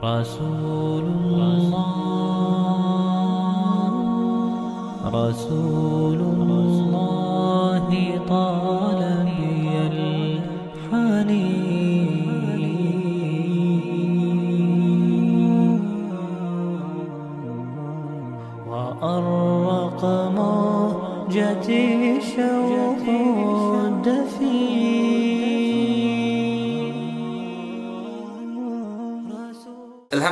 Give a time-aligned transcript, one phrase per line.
[0.00, 1.72] رسول الله
[5.14, 7.86] رسول الله
[8.28, 9.70] طال بي
[10.90, 11.44] الحنين.
[18.68, 20.02] وأرق
[20.36, 22.13] موجتي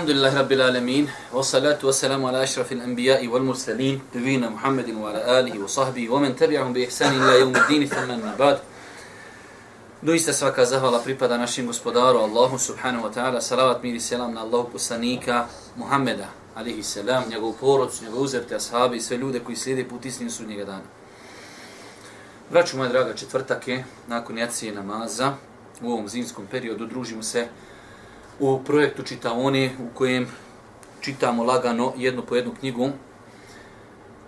[0.03, 5.11] Alhamdulillahi Rabbil Alamin, wa salatu wa salamu ala ashrafil anbiya wal mursalin, divina Muhammedin wa
[5.11, 8.59] ala alihi wa sahbihi, wa men tabi'ahum bi ihsani ila jevmi dini, thamman nabad.
[10.03, 14.43] Doista svaka zahvala pripada našim gospodaru, Allahu subhanahu wa ta'ala, salavat mir i selam na
[14.43, 15.47] Allahu poslanika
[15.77, 20.31] Muhammeda, alihi selam, njegov porodcu, njegov uzevte, ashabi i sve ljude koji slijede put istinu
[20.31, 20.89] sudnjega dana.
[22.51, 25.35] Vraću moja draga četvrtake, nakon jacije namaza,
[25.81, 27.47] u ovom zimskom periodu družimo se
[28.41, 30.27] u projektu Čitaone u kojem
[31.01, 32.91] čitamo lagano jednu po jednu knjigu.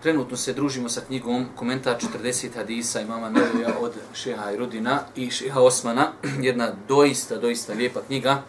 [0.02, 5.60] Trenutno se družimo sa knjigom Komentar 40 hadisa imama Nevija od Šeha Irudina i Šeha
[5.60, 6.12] Osmana.
[6.48, 8.42] Jedna doista, doista lijepa knjiga.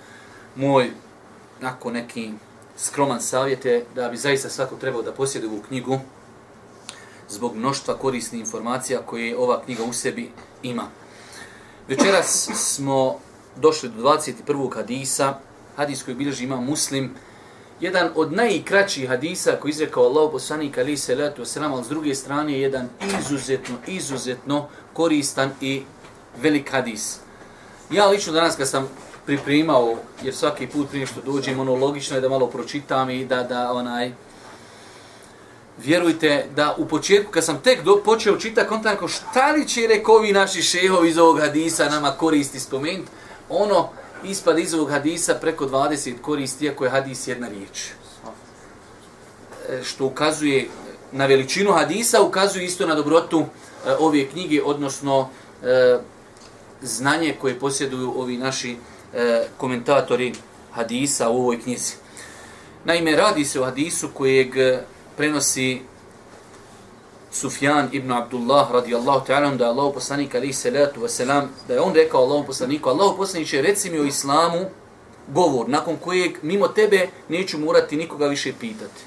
[0.56, 0.92] Moj,
[1.60, 2.32] nakon neki
[2.78, 6.00] skroman savjet je da bi zaista svako trebao da posjede ovu knjigu
[7.30, 10.30] zbog mnoštva korisnih informacija koje ova knjiga u sebi
[10.64, 10.88] ima.
[11.88, 13.20] Večeras smo
[13.56, 14.76] došli do 21.
[14.76, 15.40] hadisa,
[15.76, 17.14] hadis koji bilježi ima muslim,
[17.80, 22.16] jedan od najkraćih hadisa koji izrekao Allah poslanik ali se letu selam, ali s druge
[22.16, 22.90] strane je jedan
[23.20, 25.84] izuzetno, izuzetno koristan i
[26.42, 27.18] velik hadis.
[27.92, 28.90] Ja lično danas kad sam
[29.26, 33.44] pripremao, jer svaki put prije što dođem, ono logično je da malo pročitam i da,
[33.44, 34.12] da onaj,
[35.78, 39.88] vjerujte da u početku, kad sam tek do, počeo čitati, on tako, šta li će
[39.88, 43.12] rekovi naši šehovi iz ovog hadisa nama koristi spomenuti,
[43.50, 43.90] ono,
[44.24, 47.90] ispad iz ovog hadisa preko 20 koristi, iako je hadis jedna riječ.
[49.70, 50.68] E, Što ukazuje
[51.12, 53.46] na veličinu hadisa, ukazuje isto na dobrotu e,
[54.00, 55.30] ove knjige, odnosno
[55.64, 55.98] e,
[56.82, 58.78] znanje koje posjeduju ovi naši
[59.14, 60.34] e, komentatori
[60.72, 61.94] hadisa u ovoj knjizi.
[62.86, 64.48] Naime, radi se o hadisu kojeg
[65.18, 65.82] prenosi
[67.36, 72.22] Sufjan ibn Abdullah radijallahu ta'ala da Allah poslanik alaihi salatu wasalam, da je on rekao
[72.22, 74.66] Allahu poslaniku, Allahu poslaniče reci mi o islamu
[75.28, 79.02] govor, nakon kojeg mimo tebe neću morati nikoga više pitati.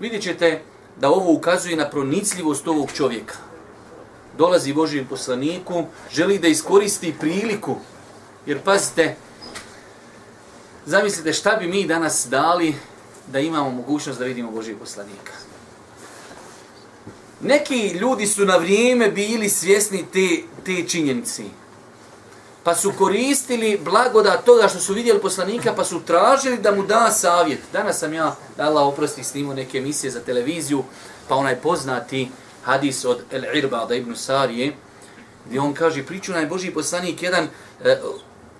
[0.00, 0.62] Vidjet ćete
[1.00, 3.34] da ovo ukazuje na pronicljivost ovog čovjeka.
[4.38, 7.76] Dolazi Božijem poslaniku, želi da iskoristi priliku,
[8.46, 9.16] jer pazite,
[10.86, 12.74] zamislite šta bi mi danas dali
[13.26, 15.32] da imamo mogućnost da vidimo Božijeg poslanika.
[17.44, 21.44] Neki ljudi su na vrijeme bili svjesni te, te činjenici.
[22.62, 27.10] Pa su koristili blagodat toga što su vidjeli poslanika, pa su tražili da mu da
[27.10, 27.58] savjet.
[27.72, 30.84] Danas sam ja, da Allah oprosti, snimao neke emisije za televiziju,
[31.28, 32.28] pa onaj poznati
[32.62, 34.72] hadis od El Irbada ibn Sarije,
[35.46, 37.48] gdje on kaže, priču naj Boži poslanik, jedan
[37.84, 37.98] e,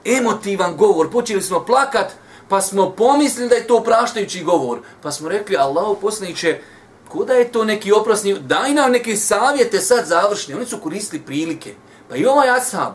[0.04, 2.12] emotivan govor, počeli smo plakat,
[2.48, 4.80] pa smo pomislili da je to praštajući govor.
[5.02, 6.60] Pa smo rekli, Allah poslaniće,
[7.08, 10.54] kuda je to neki oprosni, daj nam neke savjete sad završni.
[10.54, 11.74] Oni su koristili prilike.
[12.08, 12.94] Pa i ovaj ashab,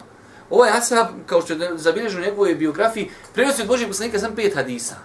[0.50, 4.56] ovaj ashab, kao što je zabilježeno u njegovoj biografiji, prenosi od Božeg poslanika sam pet
[4.56, 4.96] hadisa.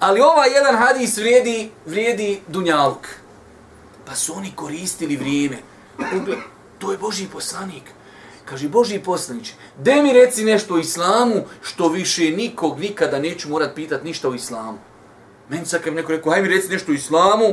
[0.00, 3.06] Ali ovaj jedan hadis vrijedi, vrijedi dunjaluk.
[4.04, 5.56] Pa su oni koristili vrijeme.
[6.78, 7.82] To je Božji poslanik.
[8.44, 13.74] Kaže, Božji poslanić, de mi reci nešto o islamu, što više nikog nikada neću morat
[13.74, 14.78] pitat ništa o islamu.
[15.48, 17.44] Meni sad kad mi neko rekao, hajde mi reci nešto o islamu,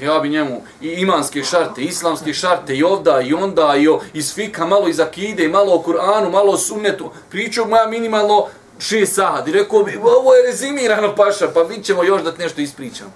[0.00, 4.34] ja bi njemu i imanske šarte, islamske šarte, i ovda, i onda, i o, iz
[4.34, 7.10] fika, malo iz akide, malo o Kur'anu, malo o sunnetu.
[7.30, 8.46] Pričao moja minimalno
[8.78, 9.52] šest sati.
[9.52, 13.14] Rekao bi, ovo je rezimirano paša, pa vidit ćemo još da ti nešto ispričam.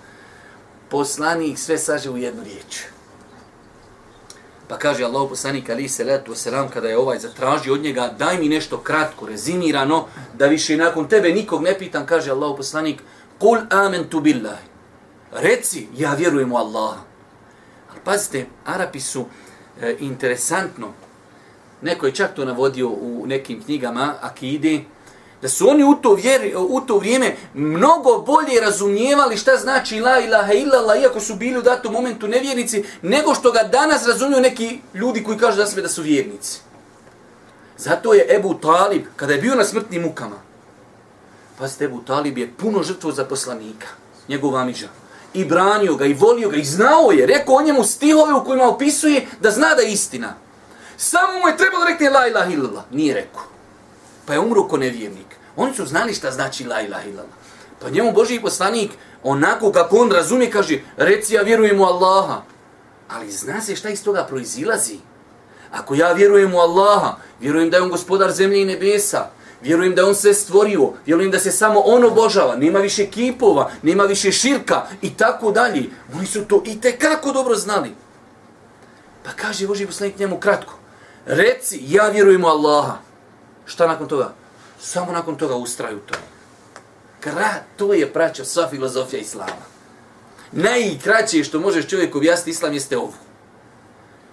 [0.88, 2.82] Poslanik sve saže u jednu riječ.
[4.68, 8.38] Pa kaže Allah poslanik ali se letu selam kada je ovaj zatražio od njega daj
[8.38, 13.02] mi nešto kratko, rezimirano, da više nakon tebe nikog ne pitam, kaže Allah poslanik
[13.38, 14.69] Kul amentu billahi.
[15.32, 17.00] Reci, ja vjerujem u Allaha.
[17.90, 19.24] Ali pazite, Arapi su
[19.80, 20.92] e, interesantno,
[21.82, 24.80] neko je čak to navodio u nekim knjigama, Akide,
[25.42, 30.18] da su oni u to, vjeri, u to vrijeme mnogo bolje razumijevali šta znači la
[30.18, 34.80] ilaha illallah, iako su bili u datom momentu nevjernici, nego što ga danas razumiju neki
[34.94, 36.60] ljudi koji kažu za sebe da su vjernici.
[37.78, 40.36] Zato je Ebu Talib, kada je bio na smrtnim mukama,
[41.58, 43.86] pazite, Ebu Talib je puno žrtvo za poslanika,
[44.28, 44.88] njegov miža.
[45.34, 48.68] I branio ga, i volio ga, i znao je, rekao o njemu stihove u kojima
[48.68, 50.34] opisuje da zna da je istina.
[50.96, 53.50] Samo mu je trebalo rekti la ilaha illallah, nije rekao
[54.30, 55.26] pa je umro ko nevjernik.
[55.56, 57.34] Oni su znali šta znači la ilaha illallah.
[57.80, 58.90] Pa njemu Boži poslanik,
[59.22, 62.42] onako kako on razumije, kaže, reci ja vjerujem u Allaha.
[63.08, 64.98] Ali zna se šta iz toga proizilazi.
[65.72, 69.30] Ako ja vjerujem u Allaha, vjerujem da je on gospodar zemlje i nebesa,
[69.62, 74.04] vjerujem da on sve stvorio, vjerujem da se samo on obožava, nema više kipova, nema
[74.04, 75.90] više širka i tako dalje.
[76.14, 77.90] Oni su to i te kako dobro znali.
[79.24, 80.74] Pa kaže Boži poslanik njemu kratko,
[81.26, 82.96] reci ja vjerujem u Allaha.
[83.66, 84.32] Šta nakon toga?
[84.80, 86.14] Samo nakon toga ustraju to.
[87.20, 89.70] Krat, to je praća sva filozofija Islama.
[90.52, 93.12] Najkraće što možeš čovjek objasniti Islam jeste ovo.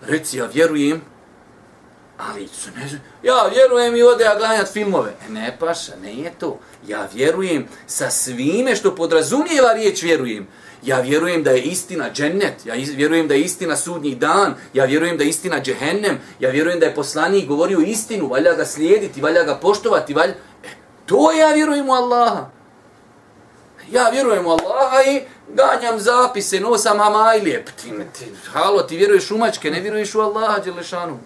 [0.01, 1.01] Reci ja vjerujem,
[2.17, 5.13] ali su ne znam, ja vjerujem i ode ja glanjat filmove.
[5.27, 6.59] E, ne paša, ne je to.
[6.87, 10.47] Ja vjerujem sa svime što podrazumijeva riječ vjerujem.
[10.83, 15.17] Ja vjerujem da je istina džennet, ja vjerujem da je istina sudnji dan, ja vjerujem
[15.17, 19.43] da je istina džehennem, ja vjerujem da je poslanik govorio istinu, valja ga slijediti, valja
[19.43, 20.33] ga poštovati, valja...
[20.63, 20.67] E,
[21.05, 22.49] to ja vjerujem u Allaha.
[23.91, 27.65] Ja vjerujem u Allaha i ganjam zapise, nosam hamajlije.
[27.65, 31.19] Ti, ti, halo, ti vjeruješ u mačke, ne vjeruješ u Allaha, Đelešanu.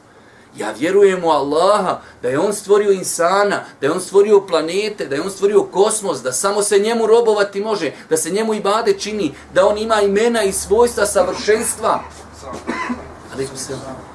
[0.58, 5.16] Ja vjerujem u Allaha, da je On stvorio insana, da je On stvorio planete, da
[5.16, 9.36] je On stvorio kosmos, da samo se njemu robovati može, da se njemu ibade čini,
[9.54, 12.00] da On ima imena i svojstva savršenstva.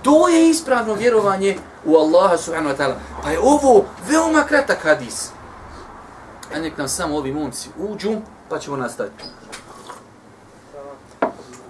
[0.03, 2.95] To je ispravno vjerovanje u Allaha subhanahu wa ta'ala.
[3.23, 5.31] Pa je ovo veoma kratak hadis.
[6.55, 8.17] A nek nam samo ovi momci uđu,
[8.49, 9.25] pa ćemo nastaviti.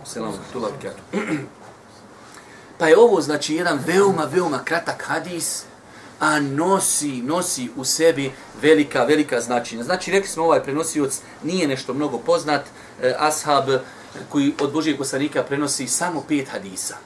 [0.05, 0.61] Selam, tu
[2.79, 5.63] Pa je ovo znači jedan veoma, veoma kratak hadis,
[6.21, 8.33] a nosi, nosi u sebi
[8.63, 9.83] velika, velika značenja.
[9.83, 12.63] Znači, rekli smo ovaj prenosioc nije nešto mnogo poznat,
[13.03, 13.69] eh, ashab
[14.29, 16.97] koji od Božijeg poslanika prenosi samo pet hadisa.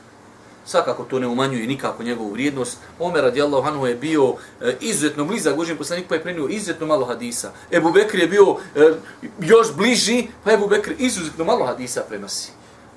[0.67, 2.79] Svakako to ne umanjuje nikako njegovu vrijednost.
[2.99, 7.07] Omer radijallahu anhu je bio e, izuzetno blizak Božijem poslaniku pa je prenio izuzetno malo
[7.07, 7.53] hadisa.
[7.71, 8.93] Ebu Bekr je bio e,
[9.41, 12.51] još bliži pa Ebu Bekr izuzetno malo hadisa prenosi.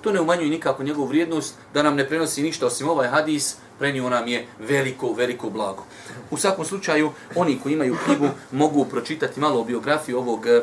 [0.04, 4.10] To ne umanjuje nikako njegovu vrijednost, da nam ne prenosi ništa osim ovaj hadis, prenio
[4.10, 5.84] nam je veliko, veliko blago.
[6.32, 10.62] U svakom slučaju, oni koji imaju knjigu mogu pročitati malo o biografiji ovog eh,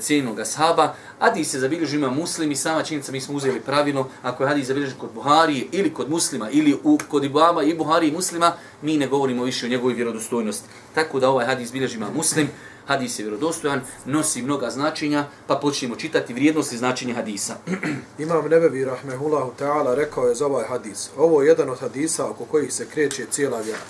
[0.00, 0.94] cijenog ashaba.
[1.18, 4.66] Hadis se zabilježi ima muslim i sama činjenica mi smo uzeli pravilo, ako je hadis
[4.66, 8.52] zabilježen kod Buhari ili kod muslima ili u, kod Ibama i Buhari i muslima,
[8.82, 10.68] mi ne govorimo više o njegovoj vjerodostojnosti.
[10.94, 12.48] Tako da ovaj hadis bilježi ima muslim,
[12.86, 17.54] hadis je vjerodostojan, nosi mnoga značenja, pa počnemo čitati vrijednosti značenja hadisa.
[18.18, 21.10] Imam Nebevi Rahmehullahu Teala rekao je za ovaj hadis.
[21.16, 23.80] Ovo je jedan od hadisa oko kojih se kreće cijela vjera.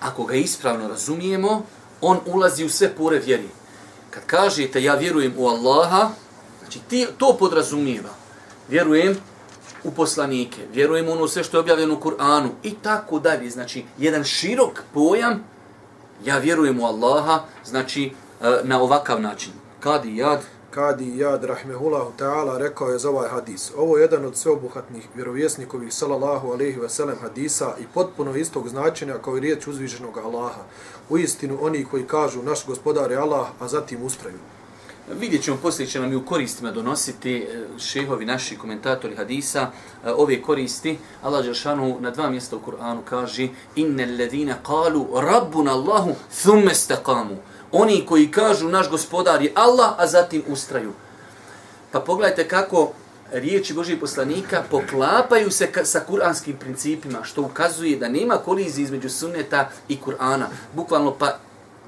[0.00, 1.66] Ako ga ispravno razumijemo,
[2.00, 3.48] on ulazi u sve pore vjeri.
[4.10, 6.10] Kad kažete ja vjerujem u Allaha,
[6.60, 8.10] znači ti to podrazumijeva.
[8.68, 9.16] Vjerujem
[9.84, 13.50] u poslanike, vjerujem u ono sve što je objavljeno u Kur'anu i tako dalje.
[13.50, 15.44] Znači, jedan širok pojam
[16.24, 19.52] ja vjerujem u Allaha, znači e, na ovakav način.
[19.80, 20.40] Kadi jad?
[20.70, 23.72] Kadi jad, rahmehullahu ta'ala, rekao je za ovaj hadis.
[23.76, 29.18] Ovo je jedan od sveobuhatnih vjerovjesnikovih, salallahu alaihi ve sellem, hadisa i potpuno istog značenja
[29.24, 30.62] kao i riječ uzviženog Allaha.
[31.08, 34.38] U istinu, oni koji kažu naš gospodar je Allah, a zatim ustraju.
[35.10, 40.10] Vidjet ćemo poslije će nam i u koristima donositi e, šehovi naši komentatori hadisa e,
[40.12, 40.98] ove koristi.
[41.22, 47.36] Allah Žešanu na dva mjesta u Kur'anu kaže Inne ledina kalu rabbuna Allahu thumme stakamu.
[47.72, 50.92] Oni koji kažu naš gospodar je Allah, a zatim ustraju.
[51.92, 52.92] Pa pogledajte kako
[53.32, 59.68] riječi Božih poslanika poklapaju se sa kuranskim principima, što ukazuje da nema kolizije između sunneta
[59.88, 60.44] i Kur'ana.
[60.74, 61.38] Bukvalno pa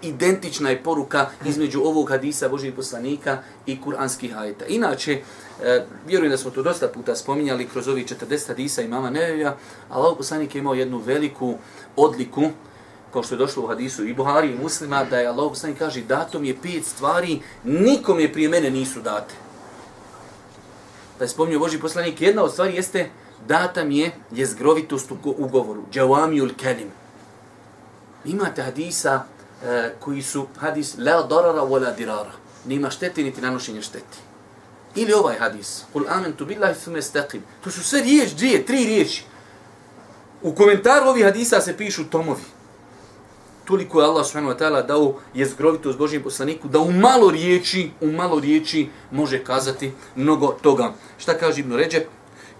[0.08, 4.66] identična je poruka između ovog hadisa Božih poslanika i kuranskih ajeta.
[4.66, 5.20] Inače,
[5.62, 9.56] e, vjerujem da smo to dosta puta spominjali kroz ovih 40 hadisa imama Nevevija,
[9.88, 11.54] ali ovog poslanik je imao jednu veliku
[11.96, 12.50] odliku,
[13.12, 16.02] kao što je došlo u hadisu i Buhari i muslima, da je Allah poslanik kaže,
[16.02, 19.34] datom je pet stvari, nikom je prije mene nisu date.
[21.18, 23.10] Da je spomnio Boži poslanik, jedna od stvari jeste,
[23.48, 26.90] data mi je jezgrovitost u govoru, džavamiul kelim.
[28.24, 29.22] Imate hadisa
[29.64, 32.32] E, koji su hadis la darara wala dirara.
[32.66, 34.18] Nema štete niti nanošenje šteti.
[34.94, 35.82] Ili ovaj hadis.
[35.92, 37.42] Kul amentu billahi thume staqim.
[37.64, 39.24] To su sve riječ, dvije, tri riječi.
[40.42, 42.42] U komentaru ovih hadisa se pišu tomovi.
[43.64, 48.12] Toliko je Allah subhanahu wa ta'ala dao jezgrovitost Božijem poslaniku da u malo riječi, u
[48.12, 50.92] malo riječi može kazati mnogo toga.
[51.18, 52.06] Šta kaže Ibn Ređep?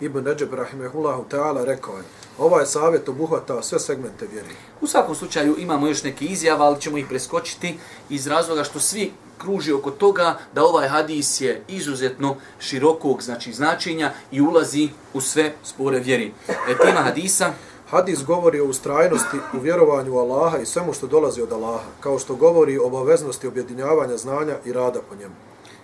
[0.00, 2.02] Ibn Ređeb, rahimehullahu ta'ala, rekao je,
[2.38, 4.48] ovaj savjet obuhvata sve segmente vjeri.
[4.80, 9.12] U svakom slučaju imamo još neke izjave, ali ćemo ih preskočiti iz razloga što svi
[9.38, 15.52] kruži oko toga da ovaj hadis je izuzetno širokog znači značenja i ulazi u sve
[15.64, 16.32] spore vjeri.
[16.48, 17.52] E, tema hadisa?
[17.90, 22.18] Hadis govori o ustrajnosti u vjerovanju u Allaha i svemu što dolazi od Allaha, kao
[22.18, 25.34] što govori o obaveznosti objedinjavanja znanja i rada po njemu.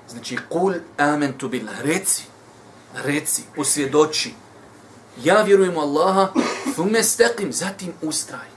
[0.09, 2.25] Znači, kul amentu billah, reci,
[2.95, 4.35] reci, posvjedoči.
[5.25, 6.33] Ja vjerujem u Allaha,
[6.75, 8.49] thume steqim, zatim ustraj.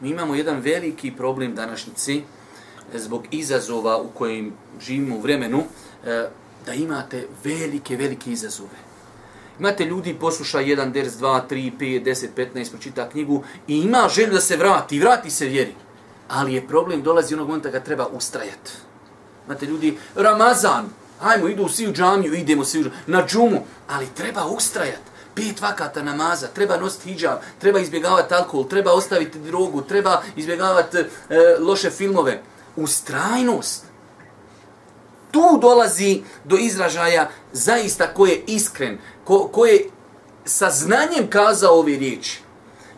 [0.00, 2.22] Mi imamo jedan veliki problem današnjici,
[2.94, 5.62] e, zbog izazova u kojim živimo u vremenu,
[6.04, 6.28] e,
[6.66, 8.88] da imate velike, velike izazove.
[9.58, 14.32] Imate ljudi, posluša jedan ders, dva, tri, pet, deset, petnaest, pročita knjigu i ima želju
[14.32, 15.74] da se vrati, i vrati se vjeri.
[16.28, 18.72] Ali je problem, dolazi onog momenta kad treba ustrajati.
[19.46, 20.88] Imate ljudi, Ramazan,
[21.20, 25.08] Ajmo, idu svi u džamiju, idemo svi u džamiju, na džumu, ali treba ustrajati.
[25.34, 31.04] Pet vakata namaza, treba nositi hijab, treba izbjegavati alkohol, treba ostaviti drogu, treba izbjegavati e,
[31.60, 32.42] loše filmove.
[32.76, 33.84] Ustrajnost.
[35.30, 39.90] Tu dolazi do izražaja zaista ko je iskren, ko, ko je
[40.44, 42.40] sa znanjem kazao ove riječi.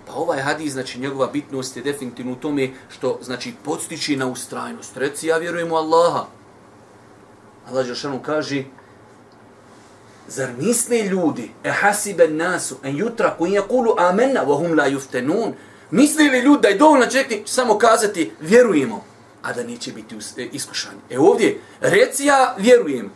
[0.07, 4.97] Pa ovaj hadis, znači njegova bitnost je definitivno u tome što znači podstiči na ustrajnost.
[4.97, 6.27] Reci, ja vjerujem u Allaha.
[7.71, 8.65] Allah Žešanu kaže,
[10.29, 15.55] zar misle ljudi, e hasibe nasu, en jutra, koji je kulu amena, vohum la juftenun,
[15.91, 19.05] misle li ljudi da je dovoljno čekni samo kazati, vjerujemo,
[19.43, 21.01] a da neće biti e, iskušani.
[21.11, 23.11] E ovdje, reci ja vjerujem,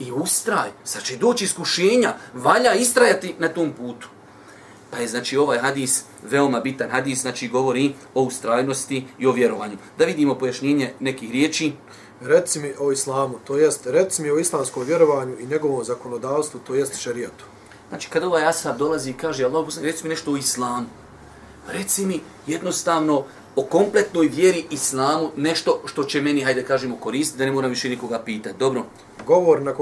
[0.00, 4.08] i ustraj, sad će doći iskušenja, valja istrajati na tom putu.
[4.90, 9.76] Pa je znači ovaj hadis veoma bitan hadis, znači govori o ustrajnosti i o vjerovanju.
[9.98, 11.72] Da vidimo pojašnjenje nekih riječi.
[12.20, 16.74] Reci mi o islamu, to jest, reci mi o islamskom vjerovanju i njegovom zakonodavstvu, to
[16.74, 17.44] jest šarijatu.
[17.88, 20.86] Znači kada ovaj asab dolazi i kaže Allah, reci mi nešto o islamu.
[21.68, 23.24] Reci mi jednostavno
[23.56, 27.88] o kompletnoj vjeri islamu, nešto što će meni, hajde kažemo, koristiti, da ne moram više
[27.88, 28.58] nikoga pitati.
[28.58, 28.84] Dobro?
[29.26, 29.74] Govor na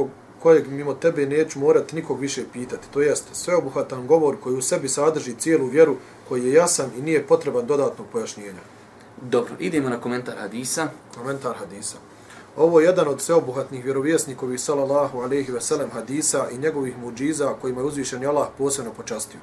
[0.42, 2.88] kojeg mimo tebe neću morati nikog više pitati.
[2.92, 5.96] To jest sveobuhatan govor koji u sebi sadrži cijelu vjeru,
[6.28, 8.60] koji je jasan i nije potreban dodatnog pojašnjenja.
[9.22, 10.88] Dobro, idemo na komentar hadisa.
[11.16, 11.96] Komentar hadisa.
[12.58, 17.80] Ovo je jedan od sveobuhatnih vjerovjesnikovi sallallahu alaihi ve sellem hadisa i njegovih muđiza kojima
[17.80, 19.40] je uzvišen Allah posebno počastio.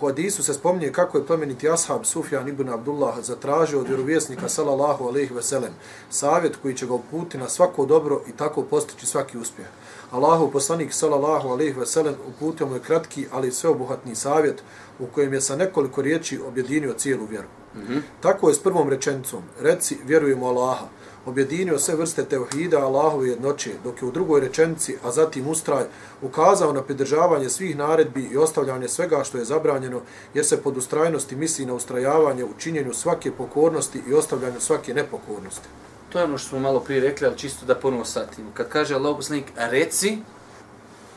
[0.00, 5.04] U hadisu se spominje kako je plemeniti ashab Sufjan ibn Abdullah zatražio od vjerovjesnika sallallahu
[5.04, 5.72] alaihi ve sellem
[6.10, 9.68] savjet koji će ga uputi na svako dobro i tako postići svaki uspjeh.
[10.10, 14.62] Allahu poslanik sallallahu alejhi ve sellem uputio mu je kratki, ali sveobuhvatni savjet
[14.98, 17.48] u kojem je sa nekoliko riječi objedinio cijelu vjeru.
[17.74, 18.00] Mm -hmm.
[18.20, 20.86] Tako je s prvom rečenicom, reci vjerujemo Allaha,
[21.26, 25.84] objedinio sve vrste tevhida Allahove jednoće, dok je u drugoj rečenici, a zatim ustraj,
[26.22, 30.00] ukazao na pridržavanje svih naredbi i ostavljanje svega što je zabranjeno,
[30.34, 35.68] jer se pod ustrajnosti misli na ustrajavanje u činjenju svake pokornosti i ostavljanju svake nepokornosti.
[36.08, 38.50] To je ono što smo malo prije rekli, ali čisto da ponovo satimo.
[38.54, 40.18] Kad kaže Allah poslanik, reci,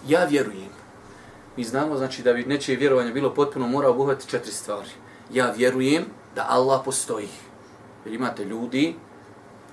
[0.07, 0.69] ja vjerujem.
[1.57, 4.89] Mi znamo znači da bi nečije vjerovanje bilo potpuno mora obuhvatiti četiri stvari.
[5.33, 6.03] Ja vjerujem
[6.35, 7.29] da Allah postoji.
[8.05, 8.95] Jer imate ljudi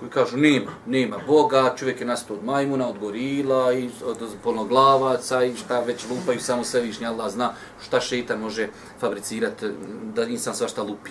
[0.03, 5.45] koji kažu nema, nema Boga, čovjek je nastao od majmuna, od gorila, i od polnoglavaca
[5.45, 8.69] i šta već lupaju, samo sve višnje Allah zna šta šeitan može
[9.01, 9.67] fabricirati
[10.15, 11.11] da insan svašta lupi.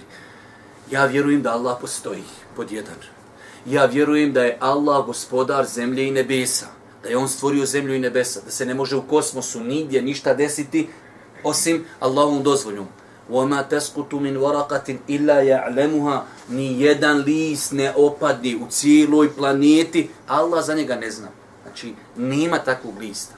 [0.91, 2.23] Ja vjerujem da Allah postoji,
[2.55, 2.95] pod jedan
[3.65, 6.65] ja vjerujem da je Allah gospodar zemlje i nebesa,
[7.03, 10.33] da je on stvorio zemlju i nebesa, da se ne može u kosmosu nigdje ništa
[10.33, 10.89] desiti
[11.43, 12.87] osim Allahovom dozvoljom.
[13.30, 20.64] وَمَا تَسْقُتُ مِنْ وَرَقَةٍ إِلَّا يَعْلَمُهَا Ni jedan list ne opadne u cijeloj planeti, Allah
[20.64, 21.28] za njega ne zna.
[21.62, 23.34] Znači, nema takvog lista.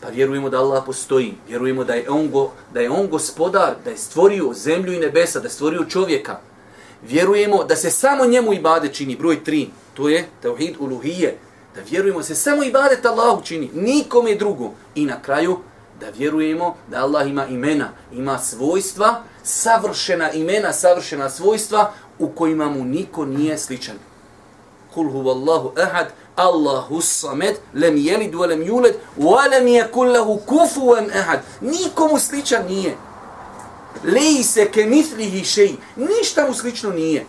[0.00, 3.90] Pa vjerujemo da Allah postoji, vjerujemo da je on, go, da je on gospodar, da
[3.90, 6.38] je stvorio zemlju i nebesa, da je stvorio čovjeka,
[7.02, 11.38] vjerujemo da se samo njemu ibade čini, broj tri, to je tauhid uluhije,
[11.74, 14.70] da vjerujemo da se samo ibadet Allahu čini, nikome drugo.
[14.94, 15.58] I na kraju,
[16.01, 22.85] da vjerujemo da Allah ima imena, ima svojstva, savršena imena, savršena svojstva u kojima mu
[22.85, 23.95] niko nije sličan.
[24.93, 28.95] Kul huvallahu ahad, Allahu samed, lem jelid, lem juled,
[29.51, 31.39] lem je kullahu kufuan ahad.
[31.61, 32.97] Nikomu sličan nije
[34.03, 35.77] leji se ke mitlihi šeji.
[35.95, 37.25] Ništa mu slično nije.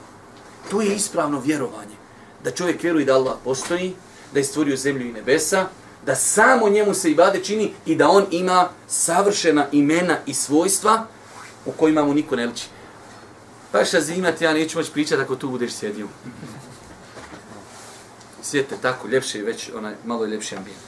[0.70, 1.96] To je ispravno vjerovanje.
[2.44, 3.94] Da čovjek vjeruje da Allah postoji,
[4.32, 5.66] da je stvorio zemlju i nebesa,
[6.06, 11.06] da samo njemu se ibade čini i da on ima savršena imena i svojstva
[11.66, 12.64] u kojima mu niko ne liči.
[13.72, 16.08] Pa šta zimati, ja neću moći pričati ako tu budeš sjedio.
[18.42, 20.80] Sjete tako, ljepše je već, onaj, malo je ljepši ambijent.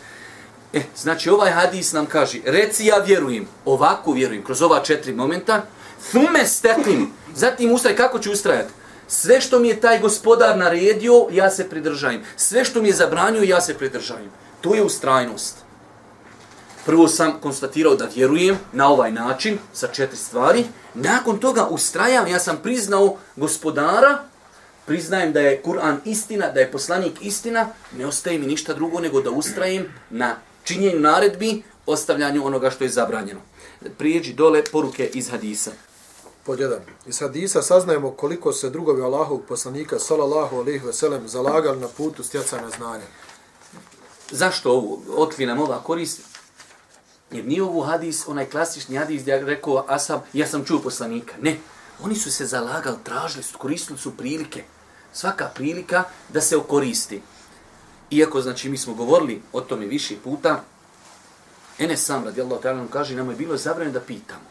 [0.72, 5.62] E, znači ovaj hadis nam kaže, reci ja vjerujem, ovako vjerujem, kroz ova četiri momenta,
[6.10, 8.72] thume stetim, zatim ustraj, kako ću ustrajati?
[9.08, 12.22] Sve što mi je taj gospodar naredio, ja se pridržajem.
[12.36, 14.30] Sve što mi je zabranio, ja se pridržajem.
[14.64, 15.56] To je ustrajnost.
[16.86, 20.64] Prvo sam konstatirao da vjerujem na ovaj način, sa četiri stvari.
[20.94, 24.18] Nakon toga ustrajam, ja sam priznao gospodara,
[24.86, 27.68] priznajem da je Kur'an istina, da je poslanik istina,
[27.98, 32.90] ne ostaje mi ništa drugo nego da ustrajem na činjenju naredbi, ostavljanju onoga što je
[32.90, 33.40] zabranjeno.
[33.98, 35.70] Prijeđi dole poruke iz hadisa.
[36.46, 36.80] Pod jedan.
[37.06, 42.70] Iz hadisa saznajemo koliko se drugovi Allahovog poslanika, salallahu alaihi veselem, zalagali na putu stjecanja
[42.76, 43.04] znanja.
[44.34, 45.02] Zašto ovo?
[45.16, 46.20] Otkri nam ova korist.
[47.30, 51.34] Jer nije ovu hadis, onaj klasični hadis gdje je rekao Asab, ja sam čuo poslanika.
[51.40, 51.58] Ne.
[52.02, 54.64] Oni su se zalagali, tražili su, koristili su prilike.
[55.12, 57.22] Svaka prilika da se okoristi.
[58.10, 60.62] Iako, znači, mi smo govorili o tome više puta,
[61.78, 64.46] Enes sam, radijallahu ta'ala, kaže, nam je bilo zabranjeno da pitamo.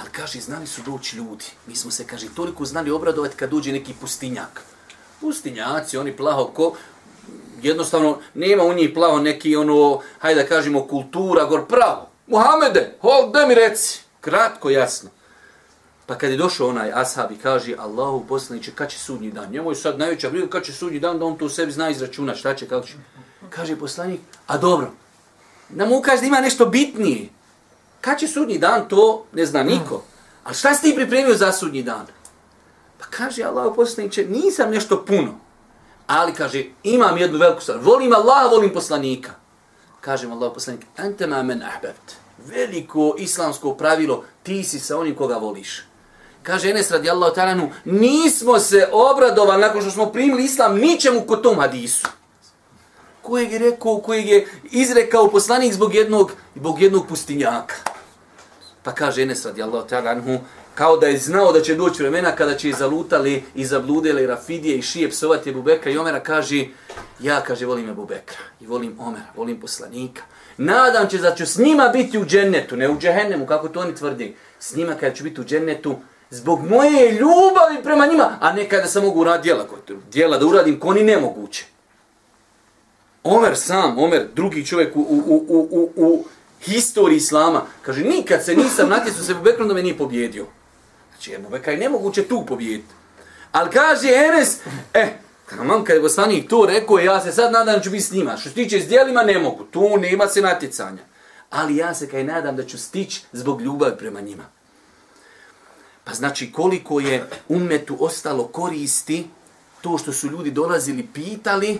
[0.00, 1.44] Ali kaže, znali su doći ljudi.
[1.66, 4.62] Mi smo se, kaže, toliko znali obradovati kad dođe neki pustinjak.
[5.20, 6.74] Pustinjaci, oni plaho ko,
[7.62, 12.08] jednostavno, nema u njih plavo neki, ono, hajde da kažemo, kultura, gor pravo.
[12.26, 14.00] Muhamede, hol, da mi reci.
[14.20, 15.10] Kratko, jasno.
[16.06, 19.50] Pa kad je došao onaj ashab i kaže, Allahu poslaniće, kad će sudnji dan?
[19.50, 21.90] Njemu je sad najveća briga, kad će sudnji dan, da on to u sebi zna
[21.90, 22.94] izračunati, šta će, kako će.
[23.50, 24.90] Kaže poslanik, a dobro,
[25.68, 27.28] da mu ukaže da ima nešto bitnije.
[28.00, 30.02] Kad će sudnji dan, to ne zna niko.
[30.44, 32.06] A šta si ti pripremio za sudnji dan?
[32.98, 35.38] Pa kaže Allah poslaniče, nisam nešto puno.
[36.06, 37.78] Ali kaže, imam jednu veliku stvar.
[37.82, 39.30] Volim Allaha, volim poslanika.
[40.00, 42.16] Kaže Allah poslanik, ente ma men ahbebt.
[42.46, 45.82] Veliko islamsko pravilo, ti si sa onim koga voliš.
[46.42, 51.58] Kaže Enes radijallahu ta'ala, nismo se obradovali nakon što smo primili islam ničemu kod tom
[51.58, 52.08] hadisu
[53.22, 57.74] kojeg je rekao, kojeg je izrekao poslanik zbog jednog, zbog jednog pustinjaka.
[58.82, 60.38] Pa kaže Enes radijallahu ta'ala anhu,
[60.74, 64.82] kao da je znao da će doći vremena kada će zalutali i zabludeli Rafidije i
[64.82, 66.64] Šije psovati Ebu Bekra i Omera, kaže,
[67.20, 70.22] ja, kaže, volim Ebu Bekra i volim Omera, volim poslanika.
[70.56, 73.94] Nadam će da ću s njima biti u džennetu, ne u džehennemu, kako to oni
[73.94, 74.36] tvrdi.
[74.60, 75.96] S njima kada ću biti u džennetu,
[76.30, 79.66] zbog moje ljubavi prema njima, a ne kada sam mogu uraditi djela,
[80.12, 81.64] djela da uradim, ko ni nemoguće.
[83.24, 86.24] Omer sam, Omer, drugi čovjek u, u, u, u, u
[86.60, 90.46] historiji Islama, kaže, nikad se nisam natjecao se Bubekrom da me nije pobjedio.
[91.22, 92.94] Znači, Ebu Bekra je nemoguće tu pobijeti.
[93.52, 94.58] Ali kaže Enes,
[94.94, 95.08] eh,
[95.50, 98.36] Taman kad je poslanik to rekao, ja se sad nadam da ću biti s njima.
[98.36, 99.64] Što se tiče s dijelima, ne mogu.
[99.64, 101.02] Tu nema se natjecanja.
[101.50, 104.44] Ali ja se kaj nadam da ću stići zbog ljubavi prema njima.
[106.04, 109.26] Pa znači koliko je umetu ostalo koristi
[109.80, 111.78] to što su ljudi dolazili, pitali,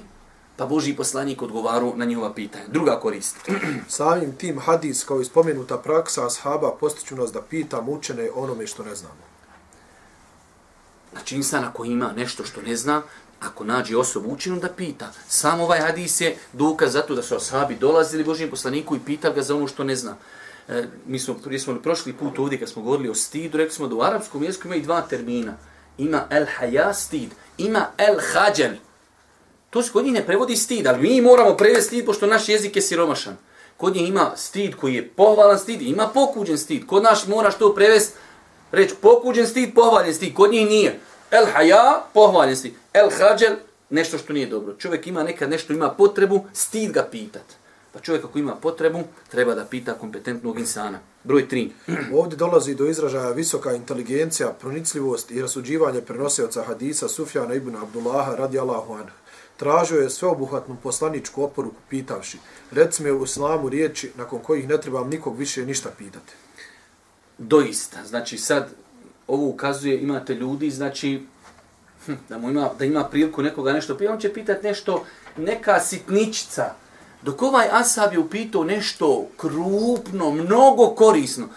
[0.57, 2.64] pa Boži poslanik odgovaru na njihova pitanja.
[2.68, 3.37] Druga korist.
[3.88, 8.83] Samim tim hadis kao i spomenuta praksa ashaba postiću nas da pitam učene onome što
[8.83, 9.31] ne znamo.
[11.12, 13.03] Znači insan ako ima nešto što ne zna,
[13.40, 15.12] ako nađe osobu učinu da pita.
[15.29, 19.42] Sam ovaj hadis je dokaz zato da su ashabi dolazili Božijem poslaniku i pitali ga
[19.42, 20.16] za ono što ne zna.
[20.68, 23.88] E, mi smo, prije smo prošli put ovdje kad smo govorili o stidu, rekli smo
[23.88, 25.57] da u arapskom jeziku ima i dva termina.
[25.98, 28.72] Ima el haja stid, ima el hađel.
[29.70, 32.77] To se kod njih ne prevodi stid, ali mi moramo prevesti stid pošto naš jezik
[32.77, 33.37] je siromašan.
[33.77, 36.87] Kod njih ima stid koji je pohvalan stid, ima pokuđen stid.
[36.87, 38.14] Kod naš moraš to prevesti,
[38.72, 40.35] reći pokuđen stid, pohvaljen stid.
[40.35, 41.00] Kod njih nije.
[41.30, 42.72] El haja, pohvaljen stid.
[42.92, 43.56] El hađel,
[43.90, 44.74] nešto što nije dobro.
[44.78, 47.44] Čovjek ima nekad nešto, ima potrebu, stid ga pitat.
[47.92, 50.98] Pa čovjek ako ima potrebu, treba da pita kompetentnog insana.
[51.24, 51.70] Broj 3.
[52.18, 58.58] Ovdje dolazi do izražaja visoka inteligencija, pronicljivost i rasuđivanje prenosioca hadisa Sufjana ibn Abdullaha radi
[58.58, 59.22] Allahu anhu
[59.62, 62.38] tražio je sveobuhvatnu poslaničku oporuku pitavši,
[62.70, 66.32] reci me u islamu riječi nakon kojih ne trebam nikog više ništa pitati.
[67.48, 68.68] Doista, znači sad
[69.26, 71.26] ovo ukazuje, imate ljudi, znači
[72.07, 75.05] hm, da mu ima, da ima priliku nekoga nešto pitati, on će pitati nešto,
[75.37, 76.74] neka sitničica.
[77.22, 81.48] Dok ovaj Asab je upitao nešto krupno, mnogo korisno,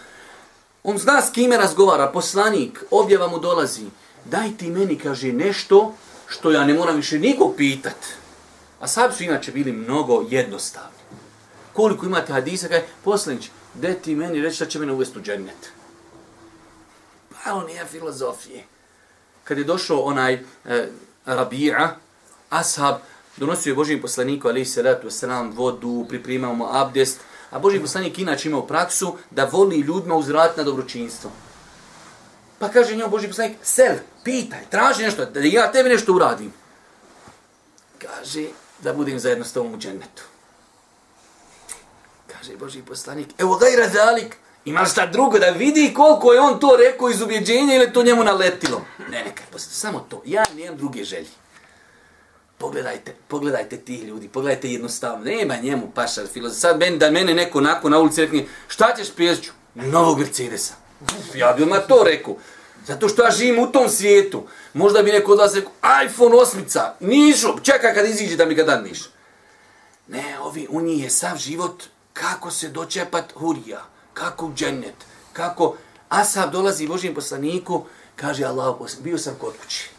[0.82, 3.86] on zna s kime razgovara, poslanik, objava mu dolazi,
[4.24, 5.94] daj ti meni, kaže, nešto
[6.26, 7.96] što ja ne moram više nikog pitat.
[8.80, 10.98] Asab su inače bili mnogo jednostavni.
[11.72, 15.75] Koliko imate hadisa, kaj, poslanić, de ti meni reći da će mene uvesti u džennet.
[17.46, 18.64] Pa filozofije.
[19.44, 20.88] Kad je došao onaj e,
[21.26, 21.96] Rabija,
[22.50, 22.94] ashab,
[23.36, 28.18] donosio je Božijim poslaniku, ali se letu sram, vodu, pripremao mu abdest, a Božiji poslanik
[28.18, 31.30] inače imao praksu da voli ljudima uzrat na dobročinstvo.
[32.58, 36.52] Pa kaže njom Božiji poslanik, sel, pitaj, traži nešto, da ja tebi nešto uradim.
[37.98, 38.46] Kaže,
[38.82, 40.22] da budem zajedno s tobom u džennetu.
[42.26, 46.76] Kaže Božiji poslanik, evo gajra zalik, Ima šta drugo da vidi koliko je on to
[46.76, 48.82] rekao iz ubjeđenja ili to njemu naletilo.
[49.10, 51.28] Ne, neka, samo to, ja nemam druge želje.
[52.58, 55.24] Pogledajte, pogledajte tih ljudi, pogledajte jednostavno.
[55.24, 56.60] Nema njemu paša filozof.
[56.60, 59.50] Sad meni, da mene neko nakon na ulici rekne, šta ćeš pjeću?
[59.74, 60.74] Novog Mercedesa.
[61.34, 62.36] Ja bi odmah to rekao.
[62.86, 64.46] Zato što ja živim u tom svijetu.
[64.74, 65.72] Možda bi neko od vas rekao,
[66.04, 69.00] iPhone 8, nišu, čekaj kad iziđe da mi ga dadniš.
[70.08, 73.84] Ne, ovi, u njih je sav život kako se dočepat hurija,
[74.16, 74.94] kako u džennet,
[75.32, 75.76] kako
[76.08, 77.84] Asab dolazi Božijem poslaniku,
[78.16, 79.90] kaže Allah, bio sam kod kući.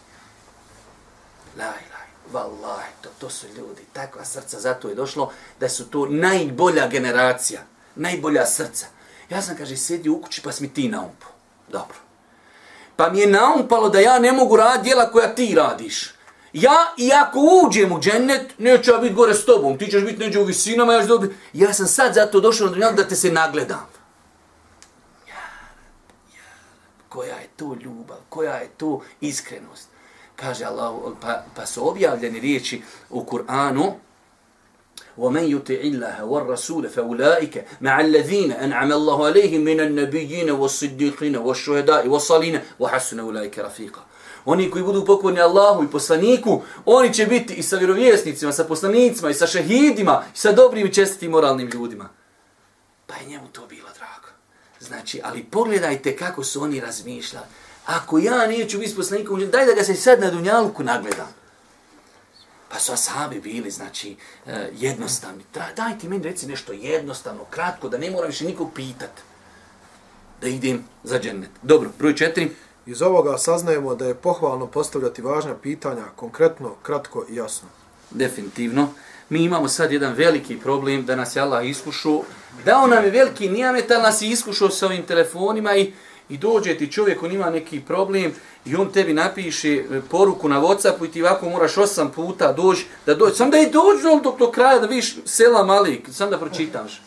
[1.58, 6.06] Laj, laj, vallaj, to, to su ljudi, takva srca, zato je došlo da su to
[6.06, 7.62] najbolja generacija,
[7.96, 8.86] najbolja srca.
[9.30, 11.32] Ja sam, kaže, sjedio u kući pa si mi ti naumpao.
[11.72, 11.98] Dobro.
[12.96, 16.18] Pa mi je naumpalo da ja ne mogu raditi djela koja ti radiš.
[16.54, 19.78] Ja, i ako uđem u džennet, neću ja biti gore s tobom.
[19.78, 21.36] Ti ćeš biti neđe u visinama, ja ću dobiti.
[21.54, 23.86] Ja sam sad zato došao na dunjal da te se nagledam.
[25.28, 25.34] Ja,
[26.36, 26.44] ja,
[27.17, 29.89] koja je to ljubav, koja je to iskrenost.
[30.37, 33.93] Kaže Allah, pa, pa su objavljeni riječi u Kur'anu,
[35.19, 42.61] ومن يطع الله والرسول فاولئك مع الذين انعم الله عليهم من النبيين والصديقين والشهداء والصالحين
[42.81, 44.01] وحسن اولئك رفيقا
[44.45, 49.31] Oni koji budu pokorni Allahu i poslaniku, oni će biti i sa vjerovjesnicima, sa poslanicima,
[49.31, 52.09] i sa šehidima, i sa dobrim i čestitim moralnim ljudima.
[53.07, 53.86] Pa je njemu to bilo drago.
[54.88, 57.46] Znači, ali pogledajte kako su oni razmišljali.
[57.86, 61.28] Ako ja neću biti poslanikom, daj da ga se sad na Dunjalku nagledam.
[62.70, 65.44] Pa su ashabi bili, znači, eh, jednostavni.
[65.76, 69.12] Daj ti meni reci nešto jednostavno, kratko, da ne moram više nikog pitat.
[70.42, 71.50] Da idem za džennet.
[71.62, 72.52] Dobro, broj četiri.
[72.86, 77.68] Iz ovoga saznajemo da je pohvalno postavljati važna pitanja, konkretno, kratko i jasno.
[78.12, 78.90] Definitivno.
[79.30, 82.22] Mi imamo sad jedan veliki problem da nas je Allah iskušao.
[82.66, 85.92] Dao nam je veliki nijamet, ali nas je iskušao sa ovim telefonima i,
[86.30, 88.34] i dođe ti čovjek, on ima neki problem
[88.66, 92.86] i on tebi napiše e, poruku na Whatsappu i ti ovako moraš osam puta doći,
[93.06, 93.36] da dođe.
[93.36, 97.02] Sam da i dođu do, do kraja da viš sela malik, sam da pročitaš.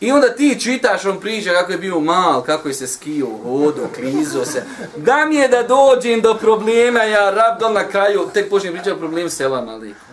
[0.00, 3.88] I onda ti čitaš, on priča kako je bio mal, kako je se skio, hodo,
[3.94, 4.64] krizo se.
[4.96, 8.98] Da mi je da dođem do problema, ja rab na kraju, tek počnem pričati o
[8.98, 10.09] problemu sela maliku.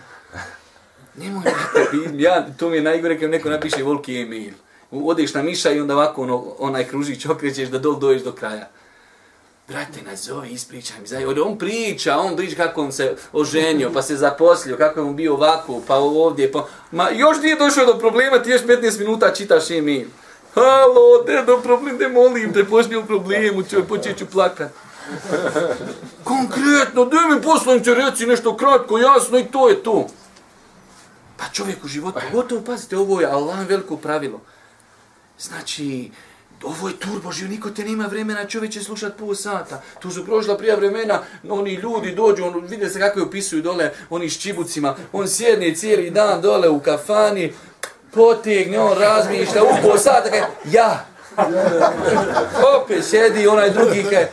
[1.18, 1.42] Nemoj
[2.12, 4.52] mi ja, to mi je najgore kad neko napiše volki email.
[4.90, 8.68] Odeš na miša i onda ovako ono, onaj kružić okrećeš da dol dođeš do kraja
[9.68, 14.16] brate, nazovi, ispričaj mi, zaj, on priča, on priča kako on se oženio, pa se
[14.16, 18.42] zaposlio, kako je on bio ovako, pa ovdje, pa, ma još nije došao do problema,
[18.42, 20.06] ti još 15 minuta čitaš email.
[20.54, 24.70] Halo, ne do problem, ne molim te, počni u problemu, ću, počet ću plakat.
[26.24, 30.06] Konkretno, de mi poslovim reci nešto kratko, jasno i to je to.
[31.38, 34.40] Pa čovjek u životu, gotovo, pazite, ovo je Allah veliko pravilo.
[35.38, 36.10] Znači,
[36.62, 39.82] Ovo je turbo živ, niko te nema vremena čovječe slušat pol sata.
[40.00, 43.90] Tu su prošla prija vremena, oni ljudi dođu, on, vide se kako je upisuju dole,
[44.10, 47.52] oni s čibucima, on sjedne cijeli dan dole u kafani,
[48.14, 51.06] potegne, on razmišlja, u pol sata, kaj, ja.
[52.82, 54.26] Opet sjedi onaj drugi, kaj,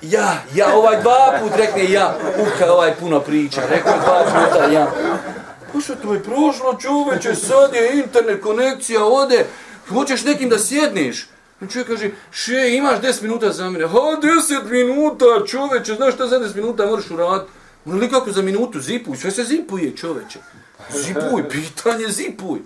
[0.00, 4.92] ja, ja, ovaj dva put rekne ja, uka ovaj puno priča, rekao dva puta ja.
[5.72, 9.46] Pa što to je prošlo čoveče, sad je internet konekcija, ode,
[9.88, 13.86] hoćeš nekim da sjedneš, znači, čovjek kaže, še, imaš 10 minuta za mene.
[13.86, 17.50] Ha, 10 minuta, čoveče, znaš šta za 10 minuta moraš uraditi?
[17.86, 20.38] Ono li kako za minutu, zipuj, sve se zipuje, čoveče.
[20.90, 22.60] Zipuj, pitanje, zipuj.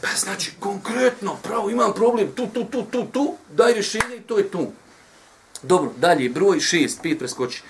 [0.00, 4.38] Pa znači, konkretno, pravo, imam problem, tu, tu, tu, tu, tu, daj rješenje i to
[4.38, 4.66] je tu.
[5.62, 7.62] Dobro, dalje, broj 6, 5 preskoči.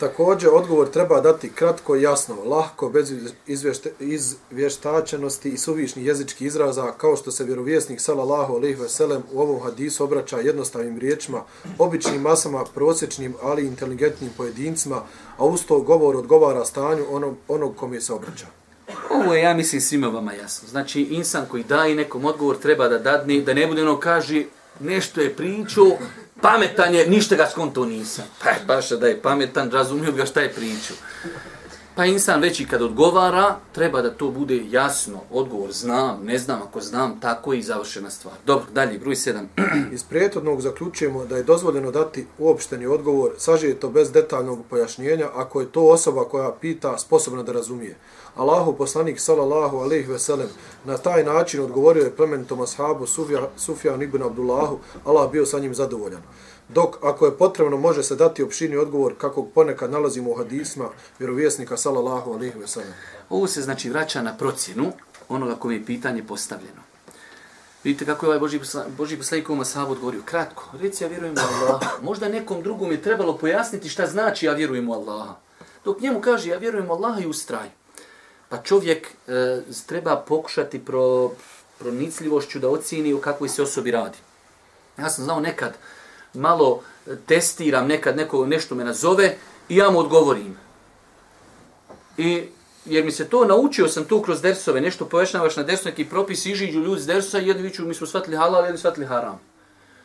[0.00, 3.12] Također, odgovor treba dati kratko i jasno, lahko, bez
[3.46, 9.40] izvješte, izvještačenosti i suvišnih jezičkih izraza, kao što se vjerovjesnik sallallahu alejhi ve sellem u
[9.40, 11.42] ovom hadisu obraća jednostavnim riječima,
[11.78, 15.02] običnim masama, prosječnim, ali inteligentnim pojedincima,
[15.36, 18.46] a usto govor odgovara stanju onog, onog kom je se obraća.
[19.10, 20.68] Ovo je, ja mislim, svima vama jasno.
[20.68, 24.46] Znači, insan koji daje nekom odgovor treba da dadne, da ne bude ono kaži,
[24.80, 25.98] nešto je pričao,
[26.40, 28.24] pametan je, ništa ga skonto nisam.
[28.44, 30.96] Pa baš da je pametan, razumio ga šta je pričao.
[32.00, 35.20] Pa insan već i kad odgovara, treba da to bude jasno.
[35.30, 38.34] Odgovor znam, ne znam, ako znam, tako je i završena stvar.
[38.46, 39.46] Dobro, dalje, broj 7.
[39.94, 45.60] Iz prijetodnog zaključujemo da je dozvoljeno dati uopšteni odgovor, sažije to bez detaljnog pojašnjenja, ako
[45.60, 47.96] je to osoba koja pita sposobna da razumije.
[48.36, 50.48] Allahu poslanik sallallahu alejhi ve sellem
[50.84, 55.74] na taj način odgovorio je plemenitom ashabu Sufja, Sufjan ibn Abdullahu, Allah bio sa njim
[55.74, 56.22] zadovoljan.
[56.74, 61.76] Dok, ako je potrebno, može se dati opšini odgovor kakog ponekad nalazimo u hadisma vjerovjesnika
[61.76, 62.94] sallallahu alejhi ve sellem.
[63.28, 64.92] Ovo se znači vraća na procjenu
[65.28, 66.82] onoga kome je pitanje postavljeno.
[67.84, 68.60] Vidite kako je ovaj Boži,
[68.96, 70.22] Boži poslanik ovom ashabu odgovorio.
[70.24, 71.90] Kratko, reci ja vjerujem u Allaha.
[72.02, 75.34] Možda nekom drugom je trebalo pojasniti šta znači ja vjerujem u Allaha.
[75.84, 77.68] Dok njemu kaže, ja vjerujem Allah i ustraj.
[78.48, 81.30] Pa čovjek e, treba pokušati pro,
[81.78, 84.18] pronicljivošću da ocijeni o kakvoj se osobi radi.
[84.98, 85.74] Ja sam znao nekad,
[86.34, 86.82] malo
[87.26, 89.36] testiram, nekad neko nešto me nazove
[89.68, 90.56] i ja mu odgovorim.
[92.18, 92.42] I
[92.84, 96.46] jer mi se to naučio sam tu kroz dersove, nešto pojašnjavaš na dersu, neki propis,
[96.46, 99.40] ižiđu ljudi s dersa, jedni viću, mi smo shvatili halal, jedni shvatili haram.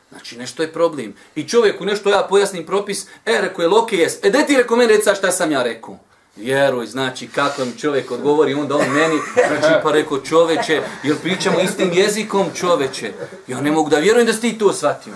[0.09, 1.13] Znači, nešto je problem.
[1.35, 4.75] I čovjeku nešto ja pojasnim propis, e, reko je loke jes, e, de ti reko
[4.75, 5.97] meni reca šta sam ja rekao?
[6.35, 11.59] Vjeruj, znači, kako mi čovjek odgovori, onda on meni, znači, pa reko čoveče, jer pričamo
[11.59, 13.13] istim jezikom čoveče?
[13.47, 15.13] Ja ne mogu da vjerujem da si ti to shvatio.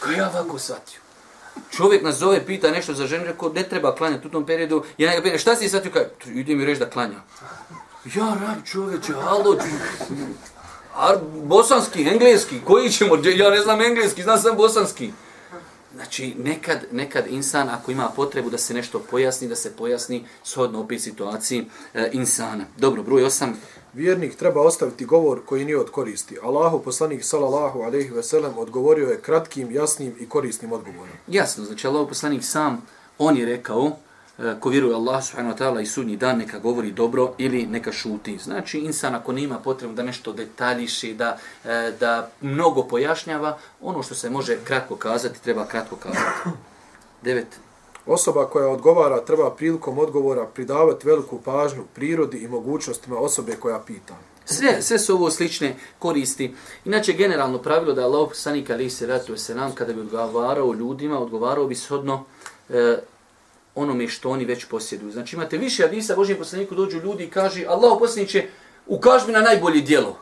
[0.00, 1.00] Kao ja ovako shvatio.
[1.76, 4.84] Čovjek nas zove, pita nešto za ženu, rekao, ne treba klanjati u tom periodu.
[4.98, 5.92] Ja njega pita, šta si shvatio?
[5.92, 7.20] Kao, ide mi reći da klanja.
[8.14, 9.56] Ja, rad čovječe, halo,
[10.96, 15.12] Ar, bosanski, engleski, koji ćemo, ja ne znam engleski, znam sam bosanski.
[15.94, 20.80] Znači, nekad, nekad insan, ako ima potrebu da se nešto pojasni, da se pojasni shodno
[20.80, 22.64] opet situaciji e, insana.
[22.76, 23.52] Dobro, broj 8.
[23.94, 26.38] Vjernik treba ostaviti govor koji nije od koristi.
[26.42, 31.14] Allahu poslanik sallallahu alejhi ve sellem odgovorio je kratkim, jasnim i korisnim odgovorom.
[31.26, 32.86] Jasno, znači Allahu poslanik sam,
[33.18, 33.96] on je rekao,
[34.60, 38.38] ko vjeruje Allah subhanahu wa ta'ala i sudnji dan neka govori dobro ili neka šuti.
[38.38, 44.14] Znači insan ako nema potrebu da nešto detaljiši, da, e, da mnogo pojašnjava, ono što
[44.14, 46.58] se može kratko kazati, treba kratko kazati.
[47.22, 47.46] Devet.
[48.06, 54.14] Osoba koja odgovara treba prilikom odgovora pridavati veliku pažnju prirodi i mogućnostima osobe koja pita.
[54.44, 56.54] Sve, sve su ovo slične koristi.
[56.84, 60.72] Inače, generalno pravilo da je Allah sanik ali se ratuje se nam kada bi odgovarao
[60.74, 62.24] ljudima, odgovarao bi shodno
[62.68, 62.98] e,
[63.80, 65.12] onome što oni već posjeduju.
[65.12, 68.46] Znači imate više hadisa, Božijem poslaniku dođu ljudi i kaže Allah poslaniće,
[68.86, 70.18] ukaži mi na najbolje dijelo.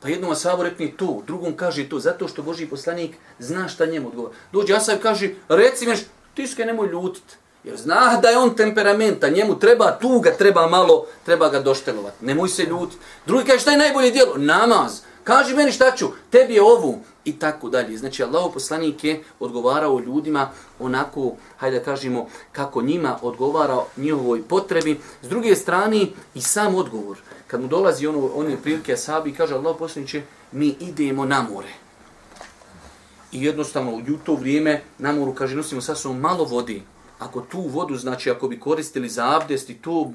[0.00, 4.08] Pa jednom asabu rekni to, drugom kaže to, zato što Božji poslanik zna šta njemu
[4.08, 4.34] odgovara.
[4.52, 5.94] Dođe asab kaže, reci mi,
[6.34, 7.36] ti se nemoj ljutit.
[7.64, 12.24] Jer zna da je on temperamenta, njemu treba tuga, treba malo, treba ga doštelovati.
[12.24, 12.98] Nemoj se ljutit.
[13.26, 14.34] Drugi kaže, šta je najbolje dijelo?
[14.36, 15.00] Namaz.
[15.24, 17.00] Kaži meni šta ću, tebi je ovu.
[17.26, 17.96] I tako dalje.
[17.98, 25.00] Znači, Allah poslanik je odgovarao ljudima onako, hajde da kažemo, kako njima odgovarao njihovoj potrebi.
[25.22, 27.18] S druge strane, i sam odgovor.
[27.46, 31.72] Kad mu dolazi ono, one prilike asabi, kaže Allah poslanik mi idemo na more.
[33.32, 36.82] I jednostavno, u to vrijeme na moru, kaže, nosimo sasvom malo vodi.
[37.18, 40.12] Ako tu vodu, znači, ako bi koristili za abdest i to,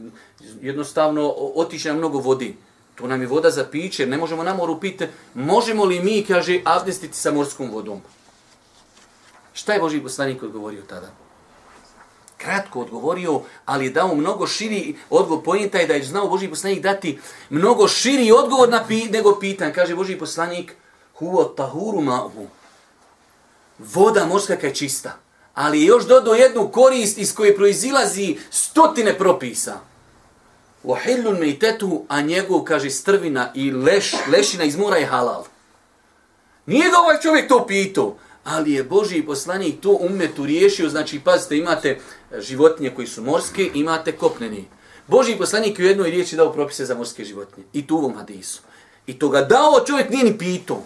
[0.61, 2.55] jednostavno, otiče nam mnogo vodi.
[3.01, 6.61] To nam je voda za piće, ne možemo na moru piti, možemo li mi, kaže,
[6.65, 8.01] abdestiti sa morskom vodom?
[9.53, 11.09] Šta je Boži poslanik odgovorio tada?
[12.37, 15.43] Kratko odgovorio, ali je dao mnogo širi odgovor.
[15.43, 19.73] Pojenta je da je znao Boži poslanik dati mnogo širi odgovor na pi, nego pitan.
[19.73, 20.75] Kaže Boži poslanik,
[21.17, 22.45] huo tahuru ma'hu.
[23.79, 25.17] Voda morska je čista.
[25.53, 29.90] Ali je još dodao jednu korist iz koje proizilazi stotine propisa.
[30.83, 35.43] Wahillun mejtetu, a njegov, kaže, strvina i leš, lešina iz mora je halal.
[36.65, 41.57] Nije ga ovaj čovjek to pitao, ali je Boži poslanik to umetu riješio, znači, pazite,
[41.57, 44.65] imate e, životinje koji su morske, imate kopneni.
[45.07, 47.67] Boži poslanik u jednoj riječi dao propise za morske životinje.
[47.73, 48.61] I tu u ovom hadisu.
[49.07, 50.83] I to ga dao čovjek nije ni pitao.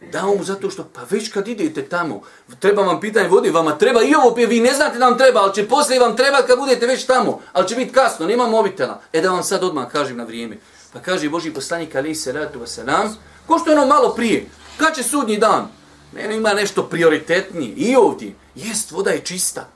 [0.00, 2.22] Dao mu zato što, pa već kad idete tamo,
[2.58, 5.54] treba vam pitanje vodi, vama treba i ovo, vi ne znate da vam treba, ali
[5.54, 9.00] će poslije vam treba kad budete već tamo, ali će biti kasno, nema mobitela.
[9.12, 10.56] E da vam sad odmah kažem na vrijeme.
[10.92, 14.46] Pa kaže Boži poslanik Ali se ratu se nam, ko što je ono malo prije,
[14.76, 15.68] kad će sudnji dan?
[16.12, 18.34] Mene ima nešto prioritetnije i ovdje.
[18.54, 19.68] Jest, voda je čista,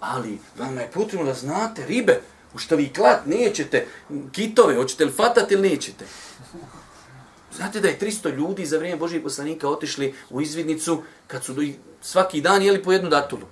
[0.00, 2.20] ali vama je potrebno da znate ribe,
[2.54, 3.86] u što vi klat nećete,
[4.32, 6.04] kitove, hoćete li fatati ili nećete.
[7.56, 11.54] Znate da je 300 ljudi za vrijeme Božijeg poslanika otišli u izvidnicu kad su
[12.02, 13.42] svaki dan jeli po jednu datulu.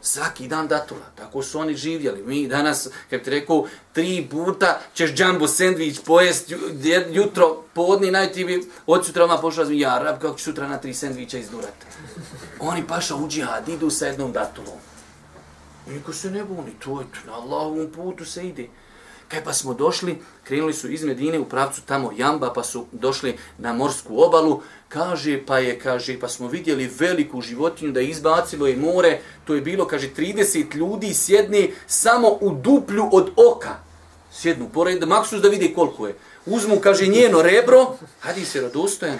[0.00, 1.04] Svaki dan datula.
[1.16, 2.22] Tako su oni živjeli.
[2.22, 6.52] Mi danas, kako ti rekao, tri puta ćeš džambo sandvič pojest
[7.10, 10.68] jutro, podni, naj ti bi od sutra odmah pošla zmi, ja, rab, kako ću sutra
[10.68, 11.74] na tri sandviča izdurat.
[12.60, 14.78] Oni paša u džihad, idu sa jednom datulom.
[15.86, 18.68] Niko se ne buni, to je na Allahovom putu se ide.
[19.28, 23.36] Kaj pa smo došli, krenuli su iz Medine u pravcu tamo Jamba, pa su došli
[23.58, 28.66] na morsku obalu, kaže, pa je, kaže, pa smo vidjeli veliku životinju da je izbacilo
[28.66, 33.76] je more, to je bilo, kaže, 30 ljudi sjedni samo u duplju od oka.
[34.32, 36.16] Sjednu, pored, maksus da vidi koliko je.
[36.46, 39.18] Uzmu, kaže, njeno rebro, hadi se radostojan,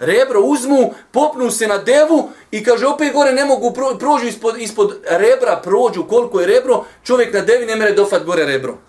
[0.00, 4.98] rebro uzmu, popnu se na devu i kaže, opet gore ne mogu, prođu ispod, ispod
[5.10, 8.87] rebra, prođu koliko je rebro, čovjek na devi ne mere dofat gore rebro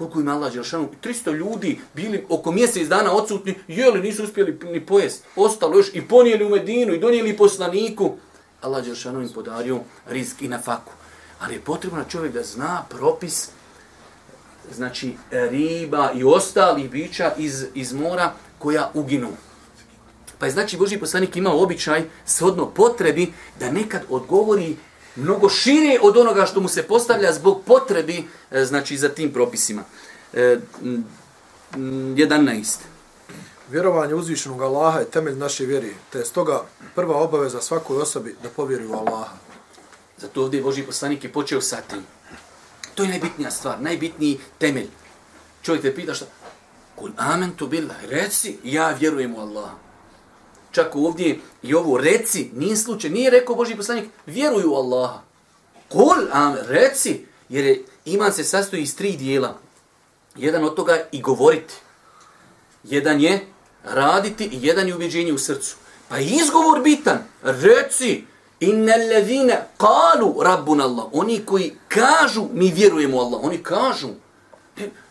[0.00, 4.86] koliko ima Allah Đelšanu, 300 ljudi bili oko mjesec dana odsutni, jeli nisu uspjeli ni
[4.86, 8.12] pojest, ostalo još i ponijeli u Medinu i donijeli poslaniku.
[8.60, 10.92] Allah Đelšanu im podario rizk i na faku.
[11.40, 13.48] Ali je potrebno čovjek da zna propis
[14.74, 19.28] znači riba i ostalih bića iz, iz mora koja uginu.
[20.38, 24.76] Pa je znači Boži poslanik imao običaj shodno potrebi da nekad odgovori
[25.20, 29.82] mnogo šire od onoga što mu se postavlja zbog potrebi e, znači za tim propisima.
[30.32, 30.58] E,
[31.76, 32.76] 11.
[33.70, 38.48] Vjerovanje uzvišenog Allaha je temelj naše vjere, te je stoga prva obaveza svakoj osobi da
[38.48, 39.36] povjeri u Allaha.
[40.18, 42.02] Zato ovdje Boži poslanik je počeo sa tim.
[42.94, 44.88] To je najbitnija stvar, najbitniji temelj.
[45.62, 46.26] Čovjek te pita šta?
[46.96, 49.89] Kul amen tu billah, reci, ja vjerujem u Allaha.
[50.72, 55.20] Čak ovdje i ovo reci, nije slučaj, nije rekao Boži poslanik, vjeruju u Allaha.
[55.88, 59.58] Kul amen, reci, jer je, iman se sastoji iz tri dijela.
[60.36, 61.74] Jedan od toga i govoriti.
[62.84, 63.46] Jedan je
[63.84, 65.76] raditi i jedan je ubjeđenje u srcu.
[66.08, 67.18] Pa je izgovor bitan.
[67.42, 68.24] Reci,
[68.60, 71.06] inne levine kalu rabbun Allah.
[71.12, 73.40] Oni koji kažu, mi vjerujemo u Allah.
[73.44, 74.08] Oni kažu.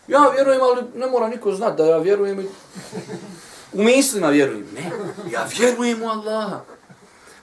[0.08, 2.48] Ja vjerujem, ali ne mora niko znati da ja vjerujem.
[3.72, 4.66] U mislima vjerujem.
[4.74, 4.90] Ne,
[5.32, 6.60] ja vjerujem u Allaha.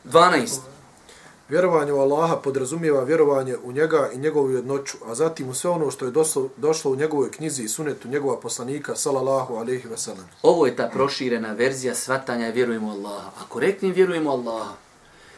[0.06, 0.60] 12.
[1.50, 5.92] Vjerovanje u Allaha podrazumijeva vjerovanje u njega i njegovu jednoću, a zatim u sve ono
[5.92, 10.26] što je došlo, došlo u njegovoj knjizi i sunetu njegova poslanika, salallahu alaihi wasallam.
[10.42, 13.32] Ovo je ta proširena verzija svatanja vjerujemo u Allaha.
[13.46, 14.74] Ako reknem vjerujemo u Allaha,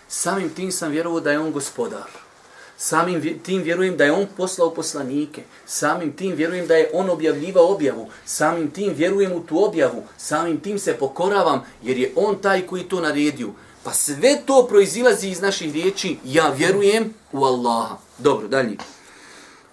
[0.07, 2.28] samim tim sam vjerovao da je on gospodar.
[2.81, 5.43] Samim tim vjerujem da je on poslao poslanike.
[5.65, 8.07] Samim tim vjerujem da je on objavljivao objavu.
[8.25, 10.03] Samim tim vjerujem u tu objavu.
[10.17, 13.49] Samim tim se pokoravam jer je on taj koji to naredio.
[13.83, 16.17] Pa sve to proizilazi iz naših riječi.
[16.23, 17.97] Ja vjerujem u Allaha.
[18.17, 18.77] Dobro, dalje.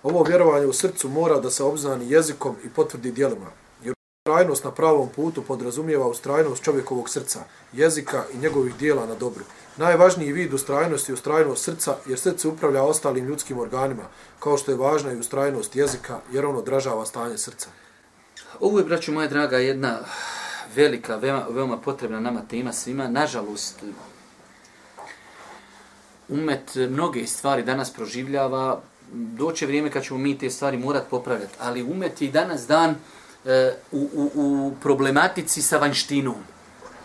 [0.02, 3.46] Ovo vjerovanje u srcu mora da se obznani jezikom i potvrdi dijelima.
[3.84, 7.40] Jer ustrajnost na pravom putu podrazumijeva ustrajnost čovjekovog srca,
[7.72, 9.44] jezika i njegovih dijela na dobru.
[9.76, 14.02] Najvažniji vid ustrajnosti je ustrajnost srca, jer srce upravlja ostalim ljudskim organima,
[14.40, 17.68] kao što je važna i ustrajnost jezika, jer on odražava stanje srca.
[18.60, 19.98] Ovo je, braću moja draga, jedna
[20.74, 23.08] velika, veoma, veoma potrebna nama tema svima.
[23.08, 23.82] Nažalost,
[26.28, 28.80] umet mnoge stvari danas proživljava,
[29.12, 32.94] doće vrijeme kad ćemo mi te stvari morat popravljati, ali umet je i danas dan
[33.44, 36.55] e, u, u, u problematici sa vanštinom.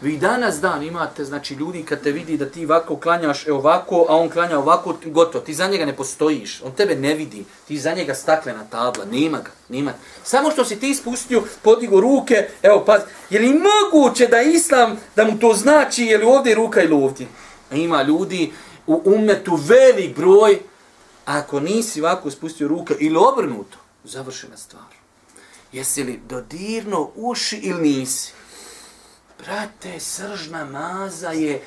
[0.01, 4.05] Vi danas dan imate, znači ljudi kad te vidi da ti ovako klanjaš e, ovako,
[4.09, 7.79] a on klanja ovako, gotovo, ti za njega ne postojiš, on tebe ne vidi, ti
[7.79, 9.93] za njega staklena tabla, nema ga, nema.
[10.23, 15.25] Samo što si ti ispustio, podigo ruke, evo pa, je li moguće da islam, da
[15.25, 17.27] mu to znači, je li ovdje ruka ili ovdje?
[17.71, 18.51] A ima ljudi
[18.87, 20.59] u umetu velik broj,
[21.25, 24.83] ako nisi ovako spustio ruke ili obrnuto, završena stvar.
[25.71, 28.40] Jesi li dodirno uši ili nisi?
[29.45, 31.61] Brate, sržna namaza je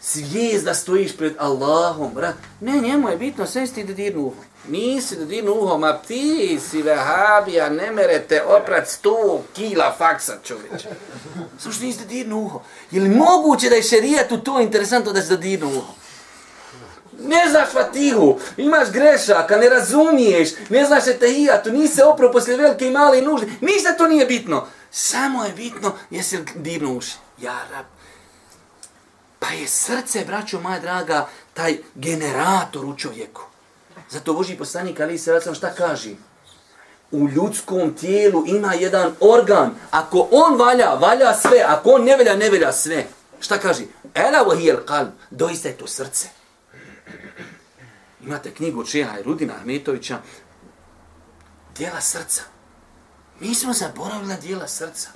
[0.00, 2.34] svijest da stojiš pred Allahom, brat.
[2.60, 4.42] Ne, njemu je bitno, sve si ti da dirnu uho.
[4.68, 10.88] Nisi da dirnu uho, ma ti si vehabija, ne merete oprat sto kila faksa, čovječe.
[11.58, 12.62] Samo što nisi da dirnu uho.
[12.90, 15.92] Je li moguće da je šerijat u to interesantno da se da dirnu uho?
[17.24, 22.86] Ne znaš fatihu, imaš grešaka, ne razumiješ, ne znaš etahijatu, nisi se oprao poslije velike
[22.86, 24.66] i male i nužde, ništa to nije bitno.
[24.90, 27.14] Samo je bitno jesi li divno uši.
[27.38, 27.84] Ja, rab.
[29.38, 33.42] Pa je srce, braćo moja draga, taj generator u čovjeku.
[34.10, 36.10] Zato Boži poslanik, ali se vracam, šta kaže?
[37.10, 39.74] U ljudskom tijelu ima jedan organ.
[39.90, 41.64] Ako on valja, valja sve.
[41.66, 43.04] Ako on ne velja, ne velja sve.
[43.40, 43.82] Šta kaže?
[44.14, 45.08] Ela vahijel kalb.
[45.30, 46.28] Doista je to srce.
[48.22, 50.18] Imate knjigu Čeha i Rudina Ahmetovića.
[51.76, 52.42] Dijela srca.
[53.40, 55.08] Mi smo zaboravili na dijela srca.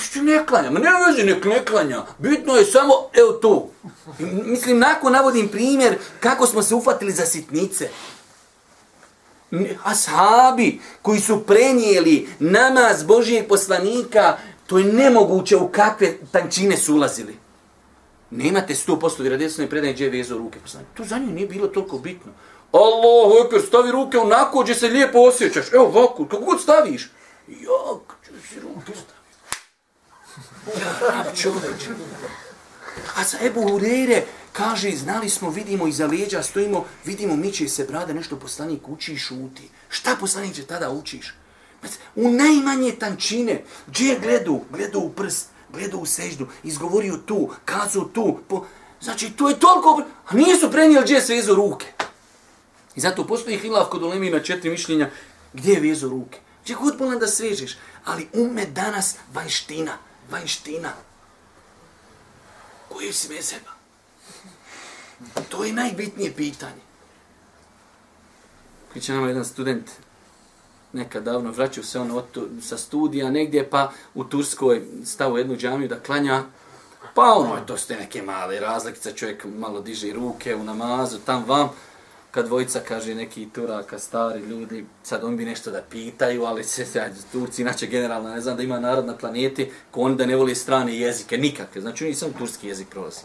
[0.00, 0.70] Pa što ne klanja?
[0.70, 2.02] Ma ne veze, nek ne klanja.
[2.18, 3.70] Bitno je samo, evo to.
[4.44, 7.88] Mislim, nakon navodim primjer kako smo se ufatili za sitnice
[9.84, 14.36] ashabi koji su prenijeli namaz Božijeg poslanika,
[14.66, 17.36] to je nemoguće u kakve tančine su ulazili.
[18.30, 20.92] Nemate 100% vjerodesno i predanje gdje je vezao ruke poslanika.
[20.94, 22.32] To za nju nije bilo toliko bitno.
[22.72, 25.72] Allahu ekber, stavi ruke onako gdje se lijepo osjećaš.
[25.72, 27.10] Evo ovako, kako god staviš.
[27.48, 29.19] Jak, ću si ruke staviš.
[31.12, 31.88] Arab čovječ.
[33.16, 38.12] A za Ebu Hureyre, Kaže, znali smo, vidimo iza leđa, stojimo, vidimo, miče se brada,
[38.12, 39.68] nešto poslanik uči i šuti.
[39.88, 41.34] Šta poslanik će tada učiš?
[42.16, 44.60] U najmanje tančine, gdje je gledu?
[44.70, 48.38] Gledu u prst, gledu u seždu, izgovorio tu, kazu tu.
[48.48, 48.66] Po...
[49.00, 50.02] Znači, to je toliko...
[50.26, 51.86] A nisu prenijeli gdje se vezu ruke.
[52.96, 55.10] I zato postoji hilaf kod ulemi na četiri mišljenja
[55.52, 56.38] gdje je vezu ruke.
[56.62, 57.76] Gdje god bolan da svežeš.
[58.04, 59.98] Ali ume danas vanština.
[60.30, 60.92] Vanština.
[62.88, 63.70] Koji si mezeba?
[65.48, 66.82] To je najbitnije pitanje.
[68.92, 69.90] Koji će nama jedan student
[70.92, 72.24] nekad davno vraćao se on od,
[72.62, 76.42] sa studija negdje, pa u Turskoj stavu jednu džamiju da klanja,
[77.14, 81.44] pa ono je to ste neke male razlikice, čovjek malo diže ruke u namazu, tam
[81.46, 81.68] vam,
[82.30, 86.86] kad dvojica kaže neki turaka, stari ljudi, sad on bi nešto da pitaju, ali se
[86.98, 90.36] ja, Turci, inače generalno, ne znam da ima narod na planeti, ko oni da ne
[90.36, 93.20] voli strane jezike, nikakve, znači oni samo turski jezik prolazi.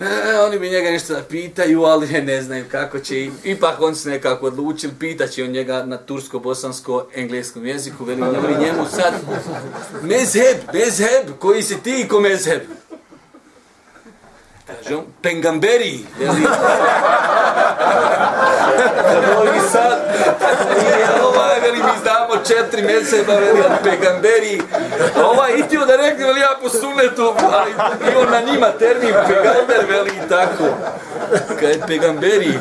[0.00, 3.30] E, oni bi njega nešto da pitaju, ali ne znaju kako će.
[3.44, 8.04] Ipak on se nekako odlučili, pitaće on njega na tursko, bosansko, engleskom jeziku.
[8.04, 9.14] Veli njemu, njemu sad,
[10.02, 12.60] mezheb, mezheb, koji si ti ko mezheb?
[14.82, 16.02] Kaže on, pengamberi.
[16.18, 16.42] Veli,
[19.44, 19.98] Veli sad,
[20.82, 21.98] i ovaj, veli, mi
[22.42, 24.62] znamo četiri mezheba, veli, pegamberi.
[25.24, 27.70] Ovaj, i ti da rekne, veli, ja po sunetu, ali
[28.12, 30.64] i on na njima termin pegamber, veli, i tako.
[31.60, 32.58] Kaj pegamberi.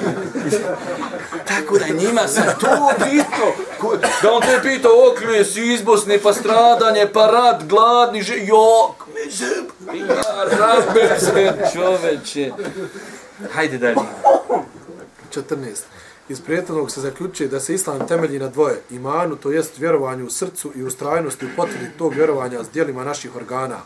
[1.47, 3.47] Tako da njima se to bitno.
[4.21, 9.07] Da on te pita, okljuje si iz Bosne, pa stradanje, pa rad, gladni, že, jok,
[9.13, 9.65] mezheb.
[10.09, 12.51] Ja, rad, mezheb, čoveče.
[13.53, 13.95] Hajde dalje.
[15.34, 16.01] 14.
[16.32, 20.29] Iz prijetnog se zaključuje da se islam temelji na dvoje, imanu, to jest vjerovanju u
[20.29, 23.77] srcu i ustrajnosti u potvrdi tog vjerovanja s dijelima naših organa,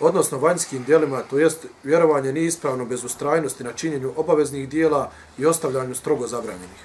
[0.00, 5.46] odnosno vanjskim dijelima, to jest vjerovanje nije ispravno bez ustrajnosti na činjenju obaveznih dijela i
[5.46, 6.84] ostavljanju strogo zabranjenih.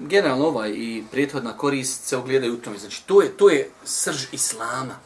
[0.00, 2.78] Generalno ovaj i prethodna korist se ogledaju u tome.
[2.78, 4.96] Znači, to je, to je srž Islama.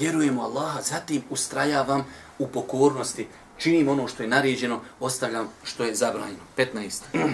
[0.00, 2.04] Vjerujemo Allaha, zatim ustrajavam
[2.38, 3.26] u pokornosti,
[3.58, 6.42] činim ono što je naređeno, ostavljam što je zabranjeno.
[6.56, 7.02] 15.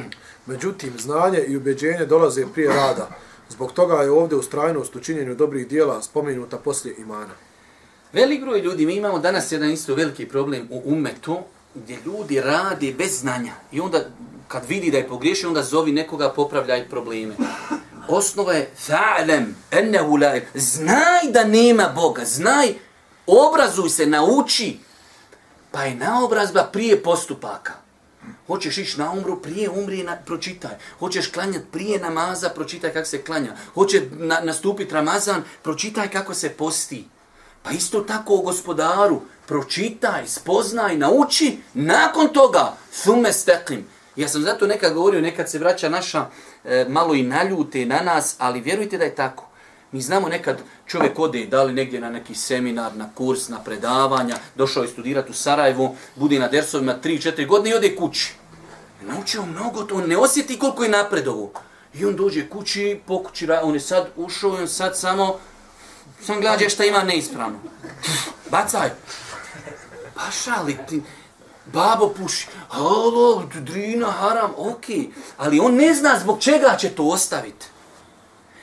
[0.47, 3.09] Međutim, znanje i ubeđenje dolaze prije rada.
[3.49, 7.35] Zbog toga je ovdje ustrajnost u činjenju dobrih dijela spomenuta poslije imana.
[8.13, 11.39] Velik broj ljudi, mi imamo danas jedan isto veliki problem u umetu,
[11.75, 13.53] gdje ljudi radi bez znanja.
[13.73, 14.01] I onda,
[14.49, 17.35] kad vidi da je pogriješio, onda zovi nekoga popravljaj probleme.
[18.09, 22.75] Osnova je fa'lem, ennehu la Znaj da nema Boga, znaj,
[23.27, 24.79] obrazuj se, nauči.
[25.75, 27.73] Pa je naobrazba prije postupaka.
[28.47, 30.71] Hoćeš ići na umru, prije umri, na, pročitaj.
[30.99, 33.53] Hoćeš klanjati prije namaza, pročitaj kako se klanja.
[33.75, 37.05] Hoće na, nastupiti Ramazan, pročitaj kako se posti.
[37.63, 43.87] Pa isto tako o gospodaru, pročitaj, spoznaj, nauči, nakon toga, thume steklim.
[44.17, 46.27] Ja sam zato nekad govorio, nekad se vraća naša
[46.65, 49.49] e, malo i naljute na nas, ali vjerujte da je tako.
[49.95, 54.37] Mi znamo nekad čovjek ode, da li negdje na neki seminar, na kurs, na predavanja,
[54.57, 58.35] došao je studirati u Sarajevu, bude na dersovima 3-4 godine i ode kući.
[59.03, 61.53] Naučio mnogo to, on ne osjeti koliko je napredovo.
[61.95, 65.39] I on dođe kući, pokući, on je sad ušao i on sad samo,
[66.23, 67.59] sam gledao šta ima neispravno.
[68.51, 68.91] Bacaj.
[70.15, 71.03] Pa šali ti,
[71.73, 74.97] babo puši, halo, drina, haram, okej.
[74.97, 75.09] Okay.
[75.37, 77.67] Ali on ne zna zbog čega će to ostaviti.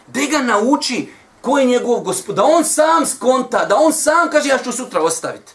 [0.08, 1.10] De ga nauči,
[1.42, 5.02] ko je njegov gospod, da on sam skonta, da on sam kaže ja ću sutra
[5.02, 5.52] ostaviti.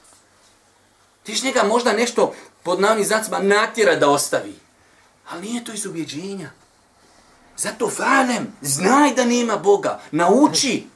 [1.23, 4.59] Ti će njega možda nešto pod nami zacima natjera da ostavi.
[5.31, 6.51] Ali nije to iz ubjeđenja.
[7.57, 10.87] Zato falem, znaj da nema Boga, nauči.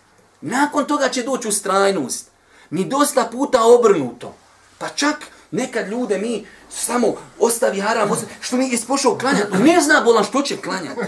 [0.40, 2.30] Nakon toga će doći u strajnost.
[2.70, 4.34] Mi dosta puta obrnuto.
[4.78, 5.16] Pa čak
[5.50, 9.56] nekad ljude mi samo ostavi haram, ostavi, što mi je spošao klanjati.
[9.56, 11.00] Ne zna bolan što će klanjati.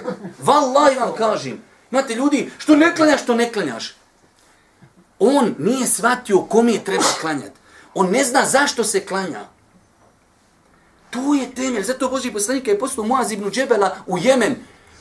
[0.45, 1.72] Wallahi vam kažem.
[1.93, 3.95] Imate ljudi, što ne klanjaš, što ne klanjaš.
[5.19, 7.61] On nije shvatio kom je treba klanjati.
[7.95, 9.45] On ne zna zašto se klanja.
[11.11, 11.83] To je temelj.
[11.83, 14.57] Zato Boži poslanik je poslao Muaz ibn Džebela u Jemen.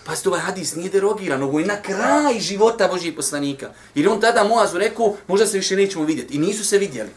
[0.05, 1.43] Pa ovaj hadis nije derogiran.
[1.43, 3.69] Ovo je na kraj života Boži poslanika.
[3.95, 6.35] Jer on tada Muazu rekao, možda se više nećemo vidjeti.
[6.35, 7.09] I nisu se vidjeli.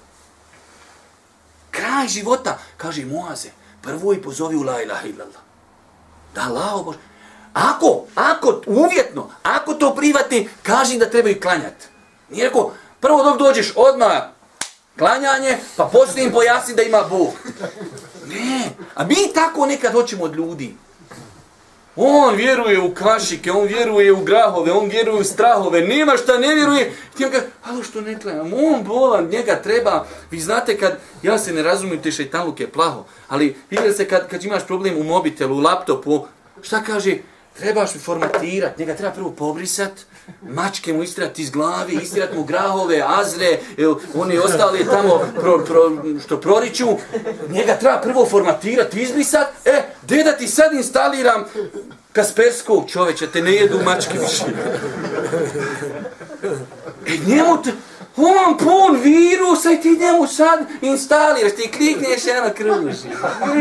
[1.71, 2.59] Kraj života.
[2.77, 3.49] Kaže Muaze,
[3.83, 5.43] prvo i pozovi u la ilaha illallah.
[6.35, 6.99] Da, lao Bože.
[7.55, 11.87] Ako, ako, uvjetno, ako to privati, kaži da trebaju klanjati.
[12.31, 14.23] Nije rekao, prvo dok dođeš odmah
[14.99, 17.33] klanjanje, pa poslije im pojasni da ima Bog.
[18.29, 20.75] Ne, a mi tako nekad hoćemo od ljudi.
[21.97, 26.55] On vjeruje u kašike, on vjeruje u grahove, on vjeruje u strahove, nema šta ne
[26.55, 26.93] vjeruje.
[27.17, 30.07] Ti on kaže, alo što ne klanjam, on bolan, njega treba.
[30.31, 34.45] Vi znate kad, ja se ne razumijem, te šeitanluk plaho, ali vidjeli se kad, kad
[34.45, 36.27] imaš problem u mobitelu, u laptopu,
[36.63, 37.17] šta kaže,
[37.59, 39.93] trebaš mi formatirati, njega treba prvo pobrisat,
[40.43, 43.59] mačke mu istirati iz glavi, istirati mu grahove, azre,
[44.15, 46.87] oni ostali tamo pro, pro, što proriču,
[47.51, 51.45] njega treba prvo formatirati, izbrisat, e, gdje da ti sad instaliram
[52.13, 54.45] Kasperskog čoveća, te ne jedu mačke više.
[57.07, 57.73] E, njemu te,
[58.17, 63.09] on pun virusa i ti njemu sad instaliraš, ti klikneš ja na kruži.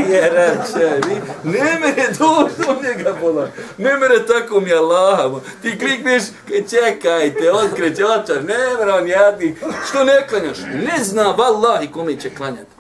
[0.10, 1.02] Je reče,
[1.44, 3.48] ne mene doći njega bola.
[3.78, 5.42] Ne mene tako mi Allah.
[5.62, 6.24] Ti klikneš,
[6.70, 9.56] čekajte, otkreće očar, ne mene on jadni.
[9.90, 10.58] Što ne klanjaš?
[10.58, 12.72] Ne zna, vallahi, kome će klanjati.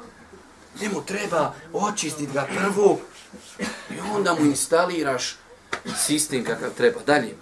[0.82, 3.00] Njemu treba očistiti ga prvo
[3.90, 5.36] i onda mu instaliraš
[5.98, 7.00] sistem kakav treba.
[7.06, 7.36] Dalje.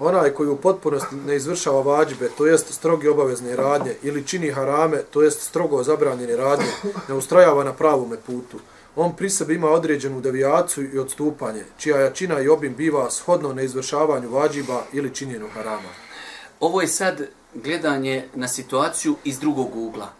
[0.00, 5.02] Onaj koji u potpunosti ne izvršava vađbe, to jest strogi obavezne radnje, ili čini harame,
[5.10, 6.66] to jest strogo zabranjene radnje,
[7.08, 8.58] ne ustrajava na pravome putu.
[8.96, 13.62] On pri sebi ima određenu devijaciju i odstupanje, čija jačina i obim biva shodno na
[13.62, 15.88] izvršavanju vađiba ili činjenu harama.
[16.60, 17.20] Ovo je sad
[17.54, 20.12] gledanje na situaciju iz drugog ugla.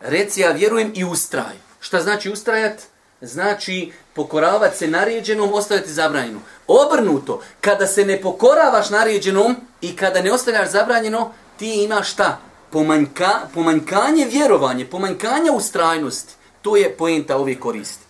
[0.00, 1.54] Reci ja vjerujem i ustraj.
[1.80, 2.82] Šta znači ustrajat?
[3.20, 6.40] Znači pokoravati se naređenom, ostavljati zabranjeno.
[6.66, 12.38] Obrnuto, kada se ne pokoravaš naređenom i kada ne ostavljaš zabranjeno, ti imaš šta?
[12.70, 16.34] Pomanjka, pomanjkanje vjerovanje, pomanjkanje ustrajnosti.
[16.62, 18.04] To je poenta ove koristi.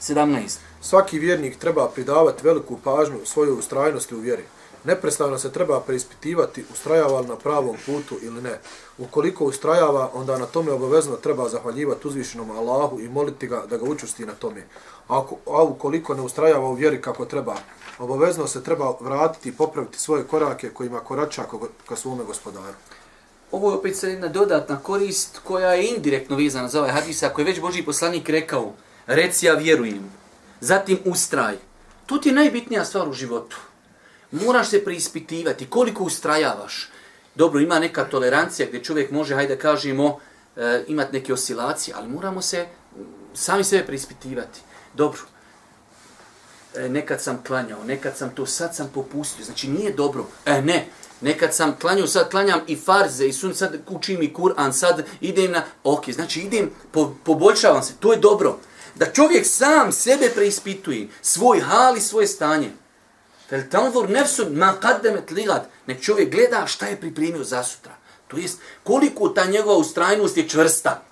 [0.00, 0.58] 17.
[0.80, 4.42] Svaki vjernik treba pridavati veliku pažnju svojoj ustrajnosti u vjeri.
[4.84, 8.58] Neprestano se treba preispitivati ustrajava li na pravom putu ili ne.
[8.98, 13.84] Ukoliko ustrajava, onda na tome obavezno treba zahvaljivati uzvišenom Allahu i moliti ga da ga
[13.84, 14.66] učusti na tome.
[15.08, 17.54] Ako, a ukoliko ne ustrajava u vjeri kako treba,
[17.98, 21.44] obavezno se treba vratiti i popraviti svoje korake kojima korača
[21.88, 22.74] ka, svome gospodaru.
[23.52, 27.44] Ovo je opet jedna dodatna korist koja je indirektno vezana za ovaj hadis, ako je
[27.44, 28.72] već Boži poslanik rekao,
[29.06, 30.12] reci ja vjerujem,
[30.60, 31.56] zatim ustraj.
[32.06, 33.56] To ti je najbitnija stvar u životu.
[34.30, 36.90] Moraš se preispitivati koliko ustrajavaš.
[37.34, 40.18] Dobro, ima neka tolerancija gdje čovjek može, hajde kažemo,
[40.56, 42.66] e, imati neke oscilacije, ali moramo se
[43.34, 44.60] sami sebe preispitivati.
[44.94, 45.20] Dobro,
[46.74, 50.26] e, nekad sam klanjao, nekad sam to, sad sam popustio, znači nije dobro.
[50.46, 50.86] E, ne,
[51.20, 55.52] nekad sam klanjao, sad klanjam i farze, i sun, sad učim i Kur'an, sad idem
[55.52, 58.58] na, ok, znači idem, po, poboljšavam se, to je dobro.
[58.94, 62.70] Da čovjek sam sebe preispituje, svoj hal i svoje stanje.
[63.48, 65.62] Fel tanzur nefsun ma qaddamat ligat.
[65.86, 67.92] Nek čovjek gleda šta je pripremio za sutra.
[68.28, 71.02] To jest koliko ta njegova ustrajnost je čvrsta.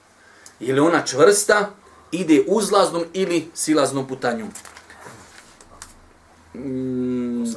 [0.61, 1.70] Je li ona čvrsta,
[2.13, 4.49] ide uzlaznom ili silaznom putanjom.
[6.55, 7.57] Mm, 18.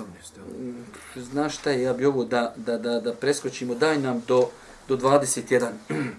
[1.15, 3.75] znaš šta je, ja bi ovo da, da, da, da preskočimo.
[3.75, 4.49] Daj nam do,
[4.87, 5.67] do 21.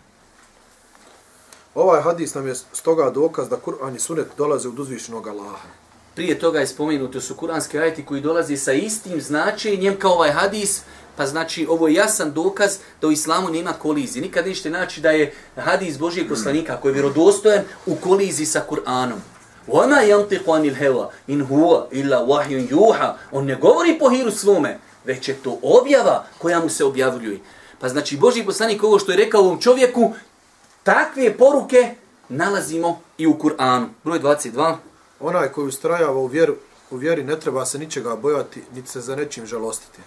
[1.74, 5.68] Ovaj hadis nam je stoga dokaz da Kur'an i Sunet dolaze od uzvišenog Allaha.
[6.14, 10.82] Prije toga je spomenuto su kuranski ajeti koji dolazi sa istim značenjem kao ovaj hadis,
[11.16, 14.22] Pa znači ovo je jasan dokaz da u islamu nema kolizije.
[14.22, 19.18] Nikad nećete naći da je hadis Božijeg poslanika koji je vjerodostojan u koliziji sa Kur'anom.
[19.66, 23.12] Ona yantiqu anil hawa in huwa illa wahyun yuha.
[23.32, 27.40] On ne govori po hiru svome, već je to objava koja mu se objavljuje.
[27.80, 30.12] Pa znači Božji poslanik ovo što je rekao ovom čovjeku,
[30.82, 31.94] takve poruke
[32.28, 33.86] nalazimo i u Kur'anu.
[34.04, 34.76] Broj 22.
[35.20, 36.56] Onaj koji ustrajava u vjeru,
[36.90, 39.98] u vjeri ne treba se ničega bojati, niti se za nečim žalostiti.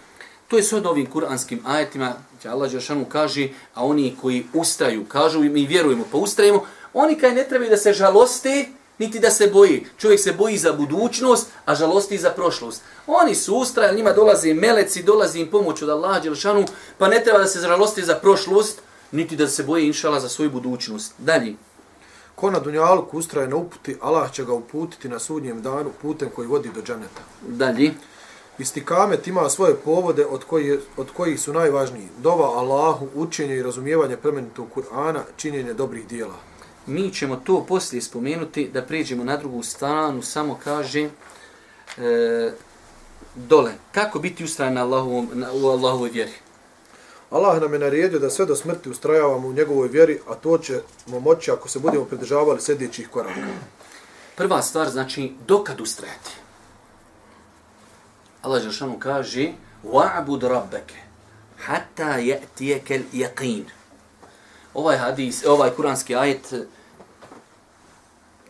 [0.48, 5.06] To je sve od ovim kuranskim ajetima, gdje Allah Đeršanu kaže, a oni koji ustaju,
[5.06, 8.66] kažu i mi vjerujemo, pa ustajemo, oni kaj ne trebaju da se žaloste,
[9.00, 9.86] niti da se boji.
[9.98, 12.82] Čovjek se boji za budućnost, a žalosti za prošlost.
[13.08, 16.66] Oni su ustrajali, njima dolaze meleci, dolazi im pomoć od Allah Đeršanu,
[16.98, 18.82] pa ne treba da se žalosti za prošlost,
[19.12, 21.14] niti da se boji inšala za svoju budućnost.
[21.18, 21.56] Dalje.
[22.36, 26.48] Ko na dunjalku ustraje na uputi, Allah će ga uputiti na sudnjem danu putem koji
[26.48, 27.22] vodi do džaneta.
[27.48, 27.94] Dalje.
[28.60, 32.08] Istikamet ima svoje povode od, koji, od kojih su najvažniji.
[32.18, 36.36] Dova Allahu, učenje i razumijevanje plemenitog Kur'ana, činjenje dobrih dijela.
[36.86, 41.10] Mi ćemo to poslije spomenuti, da prijeđemo na drugu stranu, samo kaže
[41.98, 42.52] e,
[43.36, 43.72] dole.
[43.92, 46.32] Kako biti ustrajan na Allahovom, na, u Allahovoj vjeri?
[47.30, 51.20] Allah nam je naredio da sve do smrti ustrajavamo u njegovoj vjeri, a to ćemo
[51.20, 53.48] moći ako se budemo pridržavali sljedećih koraka.
[54.36, 56.47] Prva stvar znači dokad ustrajati.
[58.47, 59.53] Allah Žešanu kaže
[59.85, 60.95] وَعْبُدْ رَبَّكَ
[61.59, 63.65] حَتَّى يَأْتِيَكَ الْيَقِينَ
[64.75, 66.55] Ovaj hadis, ovaj kuranski ajet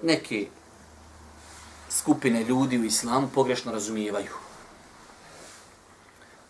[0.03, 0.47] neke
[1.91, 4.33] skupine ljudi u islamu pogrešno razumijevaju.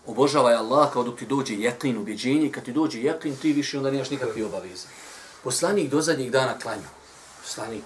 [0.06, 3.90] Obožavaj Allah kao dok ti dođe jeqin, ubjeđenje, kad ti dođe jeqin, ti više onda
[3.90, 4.86] nemaš nikakve obaveze.
[5.44, 6.88] Poslanik do zadnjih dana klanju.
[7.42, 7.84] Poslanik.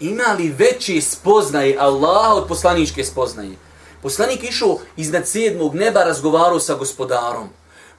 [0.00, 3.56] Ima li veće spoznaje Allah od poslaničke spoznaje?
[4.03, 7.49] Poslanik išao iznad sedmog neba, razgovarao sa gospodarom.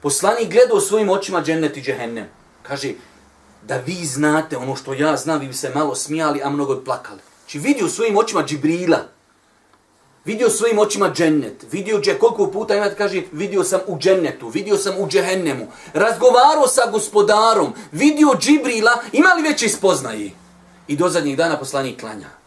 [0.01, 2.25] Poslanik gledao svojim očima džennet i džehennem.
[2.63, 2.93] Kaže,
[3.63, 6.85] da vi znate ono što ja znam, vi bi se malo smijali, a mnogo bi
[6.85, 7.19] plakali.
[7.47, 8.99] Či vidio svojim očima Džibrila.
[10.25, 11.65] Vidio svojim očima džennet.
[11.71, 15.67] Vidio dže, koliko puta imate, kaže, vidio sam u džennetu, vidio sam u džehennemu.
[15.93, 20.31] Razgovarao sa gospodarom, vidio Džibrila, imali veće spoznaje?
[20.87, 22.44] I do zadnjih dana poslanik klanja.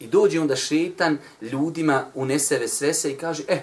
[0.00, 3.60] I dođe onda šetan ljudima unese vesvese i kaže, eh,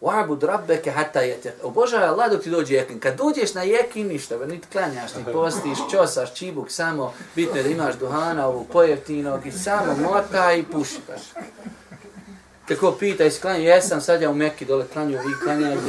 [0.00, 1.52] Wa'bud rabbeke hatta yatiq.
[1.62, 3.00] Obožavaj Allah dok ti dođe jekin.
[3.00, 7.68] Kad dođeš na jekin, ništa, niti klanjaš, ni postiš, čosaš, čibuk, samo bitno je da
[7.68, 11.20] imaš duhana, ovu pojeftinog i samo mota i pušitaš.
[12.68, 15.80] Kako pita i klanja, jesam sad ja u Mekki dole klanju, vi klanjaju.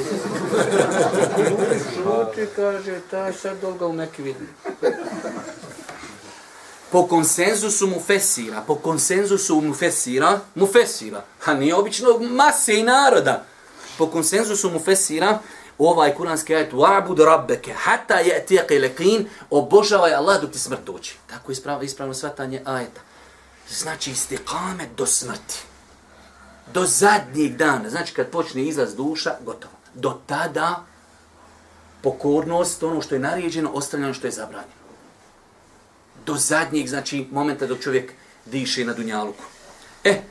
[1.93, 4.45] Šuti, kaže, taj sad dolga u Mekki vidi.
[6.91, 12.83] Po konsenzusu mu fesira, po konsenzusu mu fesira, mu fesira, a nije obično mase i
[12.83, 13.43] naroda.
[13.97, 15.39] Po konsenzusu mu fesira,
[15.77, 21.11] ovaj kuranski ajet, wa'bud rabbeke, hata je tijeke lekin, obožavaj Allah dok ti smrt dođe.
[21.27, 23.01] Tako je ispravno, ispravno svatanje ajeta.
[23.69, 25.67] Znači, istikame do smrti
[26.73, 29.73] do zadnjeg dana, znači kad počne izlaz duša, gotovo.
[29.93, 30.83] Do tada
[32.01, 34.76] pokornost, ono što je naređeno, ostavljeno što je zabranjeno.
[36.27, 38.11] Do zadnjeg, znači, momenta dok čovjek
[38.45, 39.43] diše na dunjaluku.
[40.03, 40.21] E,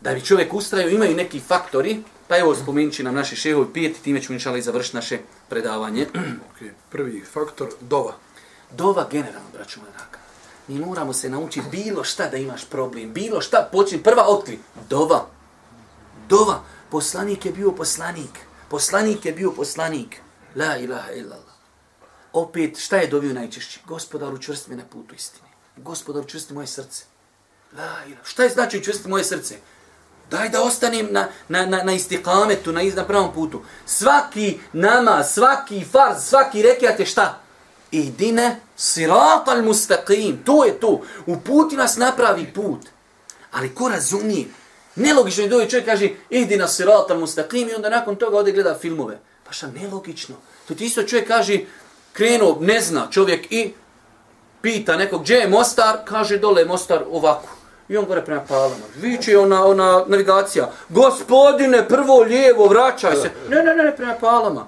[0.00, 4.22] da bi čovjek ustrajao, imaju neki faktori, pa evo spomenut nam naše šehovi pijeti, time
[4.22, 5.18] ćemo inšala i završiti naše
[5.48, 6.06] predavanje.
[6.58, 6.70] Okay.
[6.90, 8.14] Prvi faktor, dova.
[8.70, 9.92] Dova generalno, braću moja.
[10.68, 14.58] Mi moramo se naučiti bilo šta da imaš problem, bilo šta počne, prva otkri,
[14.90, 15.26] dova.
[16.28, 18.38] Dova, poslanik je bio poslanik,
[18.68, 20.16] poslanik je bio poslanik,
[20.56, 21.47] la ilaha illallah.
[22.32, 23.80] Opet, šta je dovio najčešće?
[23.86, 25.48] Gospodar, učvrsti me na putu istine.
[25.76, 27.04] Gospodar, učvrsti moje srce.
[27.76, 27.96] La.
[28.24, 29.58] Šta je znači učvrsti moje srce?
[30.30, 33.62] Daj da ostanem na, na, na, na istikametu, na, na pravom putu.
[33.86, 37.40] Svaki nama, svaki farz, svaki rekiat je šta?
[37.90, 40.44] Idine siratal mustaqim.
[40.44, 41.02] To je to.
[41.26, 42.86] U puti nas napravi put.
[43.50, 44.46] Ali ko razumije?
[44.96, 48.78] Nelogično je dođe čovjek kaže idina sirata al mustaqim i onda nakon toga ode gleda
[48.80, 49.18] filmove.
[49.44, 50.36] Pa šta nelogično?
[50.68, 51.58] To ti isto čovjek kaže
[52.18, 53.72] krenuo, ne zna čovjek i
[54.60, 57.48] pita nekog gdje je Mostar, kaže dole je Mostar ovako.
[57.88, 58.74] I on gore prema palama.
[59.00, 60.70] Viče ona, ona navigacija.
[60.88, 63.30] Gospodine, prvo lijevo, vraćaj se.
[63.48, 64.66] Ne, ne, ne, prema palama.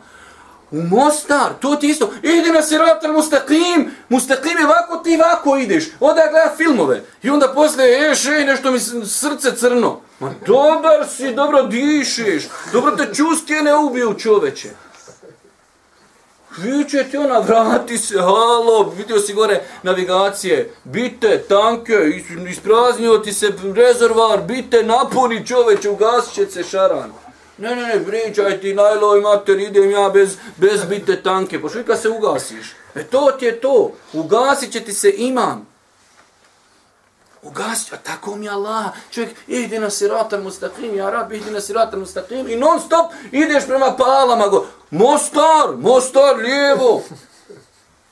[0.71, 2.11] U Mostar, to ti isto.
[2.23, 3.91] Idi na sirat al mustaqim.
[4.09, 5.85] Mustaqim je ovako, ti ovako ideš.
[6.01, 7.03] Onda gleda filmove.
[7.23, 10.01] I onda posle, e, še, nešto mi srce crno.
[10.21, 12.49] Ma dobar si, dobro dišeš.
[12.73, 14.71] Dobro te čustje ne ubiju čoveče.
[16.57, 21.95] Viće ti ona, vrati se, halo, vidio si gore navigacije, bite, tanke,
[22.51, 27.13] ispraznio ti se rezervar, bite, napuni čoveče, ugasit će se šaran.
[27.59, 31.97] Ne, ne, ne, pričaj ti, najloj mater, idem ja bez, bez bite tanke, pa što
[31.97, 32.75] se ugasiš?
[32.95, 35.70] E to ti je to, ugasit će ti se iman
[37.43, 42.01] ugasio, a tako mi Allah, čovjek, idi na siratan mustaqim, ja rab, idi na siratan
[42.01, 47.03] mustaqim, i non stop ideš prema palama, go, Mostar, Mostar, lijevo.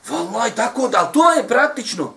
[0.09, 2.15] Valaj, tako da, to je praktično.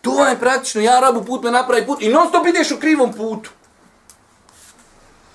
[0.00, 3.12] To je praktično, ja rabu put me napravi put, i non stop ideš u krivom
[3.12, 3.50] putu.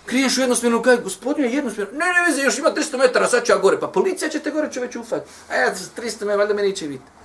[0.05, 3.51] Kriješ u jednosmjernu, kaj, gospodine, jednosmjernu, ne, ne, veze, još ima 300 metara, sad ću
[3.51, 5.30] ja gore, pa policija će te gore čoveče ufati.
[5.49, 7.22] A ja, 300 metara, valjda me neće vidjeti.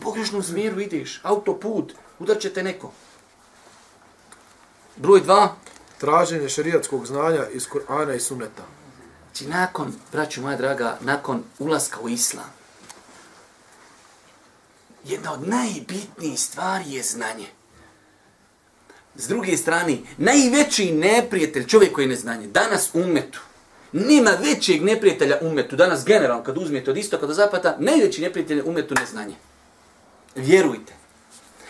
[0.00, 2.92] Pogrešnom smjeru ideš, autoput, udar te neko.
[4.96, 5.56] Broj dva.
[5.98, 8.62] Traženje šerijatskog znanja iz Kur'ana i Sunneta.
[9.24, 12.52] Znači, nakon, braću moja draga, nakon ulaska u Islam,
[15.04, 17.46] jedna od najbitnijih stvari je znanje.
[19.14, 23.40] S druge strane, najveći neprijatelj čovjek koji je neznanje, danas umetu,
[23.92, 28.94] nema većeg neprijatelja umetu, danas generalno, kad uzmijete od istoka do zapata, najveći neprijatelj umetu
[29.00, 29.34] neznanje.
[30.36, 30.92] Vjerujte.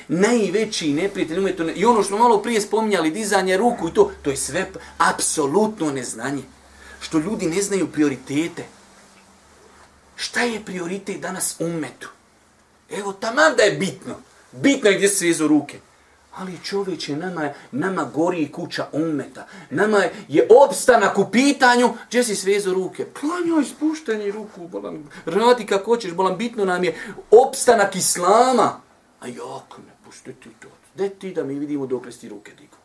[0.08, 1.72] Najveći neprijatelj umetu, ne...
[1.72, 4.66] i ono što malo prije spominjali, dizanje ruku i to, to je sve
[4.98, 6.42] apsolutno neznanje.
[7.00, 8.64] Što ljudi ne znaju prioritete.
[10.16, 12.08] Šta je prioritet danas umetu?
[12.90, 14.14] Evo, tamam da je bitno.
[14.52, 15.78] Bitno je gdje se svezu ruke.
[16.38, 19.46] Ali čovječe, nama, nama gori kuća umeta.
[19.70, 23.06] Nama je opstanak u pitanju, gdje si svezu ruke?
[23.20, 26.96] Klanjaj spuštanje ruku, bolan, radi kako hoćeš, bolan, bitno nam je
[27.30, 28.80] opstanak islama.
[29.20, 30.68] A jak me, pusti ti to.
[30.94, 32.76] Gde ti da mi vidimo dok ti ruke digu?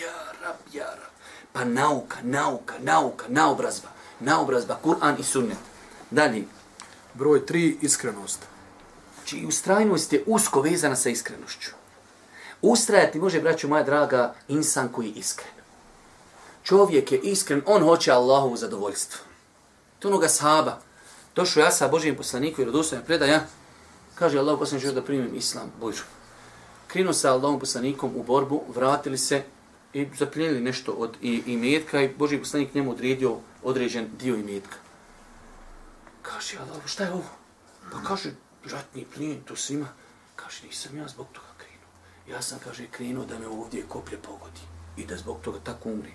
[0.00, 1.08] Jara, jara.
[1.52, 3.88] Pa nauka, nauka, nauka, naobrazba.
[4.20, 5.58] Naobrazba, Kur'an i sunnet.
[6.10, 6.44] Dalje.
[7.14, 8.46] Broj tri, iskrenost.
[9.16, 11.81] Znači, ustrajnost je usko vezana sa iskrenošću.
[12.62, 15.52] Ustrajati može, braću moja draga, insan koji je iskren.
[16.64, 19.20] Čovjek je iskren, on hoće Allahovu zadovoljstvo.
[19.98, 20.78] To onoga sahaba.
[21.34, 23.40] Došao ja sa Božijim poslanikom i rodostojnim predaja,
[24.14, 26.02] kaže Allah poslanik da primim islam, Božu.
[26.86, 29.42] Krenuo sa Allahom poslanikom u borbu, vratili se,
[29.94, 34.42] i zapljenili nešto od i, i metka i Boži poslanik njemu odredio određen dio i
[34.42, 34.76] metka.
[36.22, 37.24] Kaže, Allah, šta je ovo?
[37.92, 38.30] Pa kaže,
[38.64, 39.88] ratni plijen, to svima.
[40.36, 41.51] Kaže, nisam ja zbog toga.
[42.30, 44.60] Ja sam, kaže, krenuo da me ovdje koplje pogodi
[44.96, 46.12] i da zbog toga tako umri.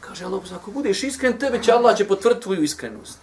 [0.00, 3.18] Kaže, Allah, ako budeš iskren, tebe će Allah će potvrditi tvoju iskrenost.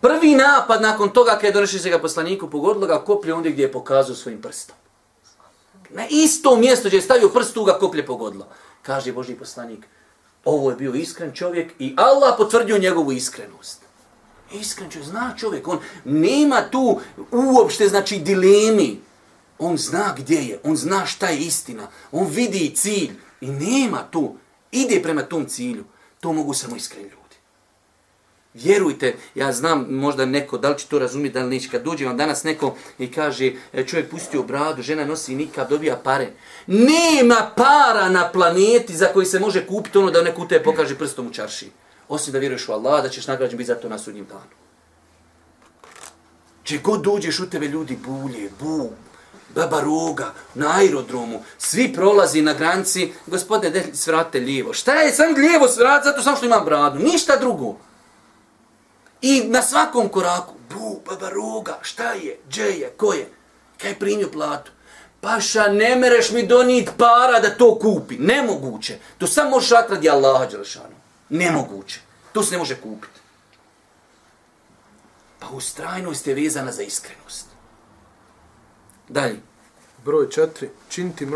[0.00, 3.62] Prvi napad nakon toga kada je donešli se ga poslaniku, pogodilo ga koplje ondje gdje
[3.62, 4.76] je pokazao svojim prstom.
[5.90, 8.48] Na isto mjesto gdje je stavio prst, tu ga koplje pogodilo.
[8.82, 9.86] Kaže Boži poslanik,
[10.44, 13.82] ovo je bio iskren čovjek i Allah potvrdio njegovu iskrenost.
[14.52, 19.00] Iskren čovjek, zna čovjek, on nema tu uopšte, znači, dilemi.
[19.58, 24.36] On zna gdje je, on zna šta je istina, on vidi cilj i nema tu,
[24.72, 25.84] ide prema tom cilju.
[26.20, 27.22] To mogu samo iskreni ljudi.
[28.54, 32.06] Vjerujte, ja znam možda neko, da li će to razumjeti, da li neće, kad dođe
[32.06, 36.30] vam danas neko i kaže, e, čovjek pustio bradu, žena nosi nikab, dobija pare.
[36.66, 41.26] Nema para na planeti za koji se može kupiti ono da neko te pokaže prstom
[41.26, 41.70] u čarši.
[42.08, 44.62] Osim da vjeruješ u Allah, da ćeš nagrađen biti za to na sudnjim danu.
[46.62, 48.90] Če god dođeš u tebe ljudi bulje, bu,
[49.54, 54.72] baba roga, na aerodromu, svi prolazi na granci, gospodine, de, svrate lijevo.
[54.72, 57.76] Šta je, sam lijevo svrat, zato samo što imam bradu, ništa drugo.
[59.22, 63.30] I na svakom koraku, bu, baba roga, šta je, dje je, ko je,
[63.80, 64.72] kaj je primio platu.
[65.20, 68.16] Paša, ne mereš mi donit para da to kupi.
[68.18, 68.98] Nemoguće.
[69.18, 70.96] To samo možeš rati radi Allaha Đelešanu.
[71.28, 72.00] Nemoguće.
[72.32, 73.20] To se ne može kupiti.
[75.38, 77.51] Pa ustrajnost je vezana za iskrenost.
[79.12, 79.40] Dalje.
[80.04, 80.70] Broj četiri.
[80.88, 81.26] Činiti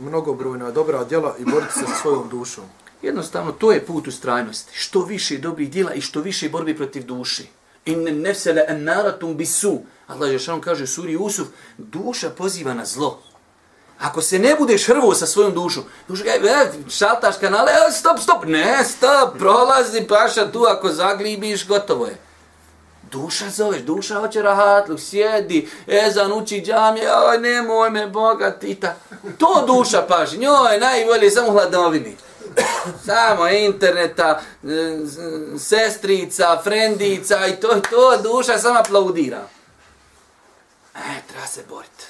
[0.00, 2.64] mnogobrojna dobra djela i boriti se sa svojom dušom.
[3.02, 4.72] Jednostavno, to je put ustrajnosti.
[4.74, 7.46] Što više dobrih djela i što više borbi protiv duši.
[7.84, 9.80] In nefsele en naratum bisu.
[10.06, 13.22] Allah je kaže u suri Usuf, duša poziva na zlo.
[13.98, 18.18] Ako se ne budeš hrvo sa svojom dušom, duša kaže, e, šaltaš kanale, e, stop,
[18.18, 22.27] stop, ne, stop, prolazi paša tu, ako zaglibiš, gotovo je.
[23.10, 28.96] Duša zoveš, duša hoće rahatluk, sjedi, ezan uči džamije, oj, nemoj me Boga, tita.
[29.38, 32.16] To duša paži, njoj najbolje samo hladovini.
[33.06, 34.68] Samo interneta, e,
[35.58, 39.48] sestrica, frendica i to, to duša samo aplaudira.
[40.94, 42.04] E, treba se boriti.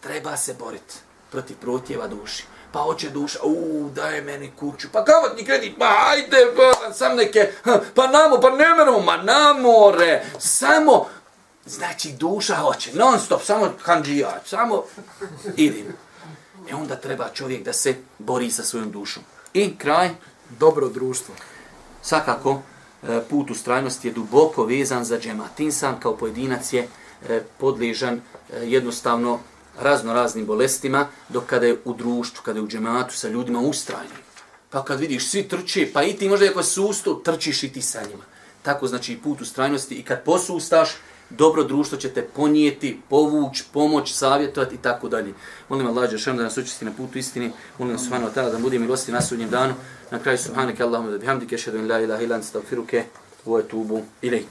[0.00, 0.94] Treba se boriti
[1.30, 2.44] protiv protjeva duši.
[2.72, 4.88] Pa hoće duša, u, daj meni kuću.
[4.92, 7.52] Pa kavatni kredit, pa hajde, pa sam neke,
[7.94, 10.24] pa namo, pa ne meramo, ma namore.
[10.38, 11.06] Samo,
[11.66, 14.82] znači duša hoće, non stop, samo kanđijat, samo
[15.56, 15.96] idem.
[16.70, 19.22] E onda treba čovjek da se bori sa svojom dušom.
[19.54, 20.10] I kraj.
[20.58, 21.34] Dobro društvo.
[22.02, 22.62] Svakako,
[23.02, 25.60] e, put u strajnosti je duboko vezan za džemat.
[25.60, 26.88] Insan kao pojedinac je
[27.28, 28.20] e, podležan e,
[28.62, 29.40] jednostavno
[29.80, 34.22] razno raznim bolestima, dok kada je u društvu, kada je u džematu sa ljudima ustrajni.
[34.70, 38.02] Pa kad vidiš svi trče, pa i ti možda ako susto, trčiš i ti sa
[38.02, 38.24] njima.
[38.62, 40.90] Tako znači i put u strajnosti i kad posustaš,
[41.30, 45.34] dobro društvo će te ponijeti, povuć, pomoć, savjetovati i tako dalje.
[45.68, 47.52] Molim Allah Đeršan da nas učesti na putu istini.
[47.78, 49.74] Molim nas Subhanahu wa ta'ala da bude milosti na sudnjem danu.
[50.10, 53.04] Na kraju Subhaneke Allahumma da bihamdike, šedun la ilaha ilan, stavfiruke,
[53.44, 54.40] voje tubu, ilaj.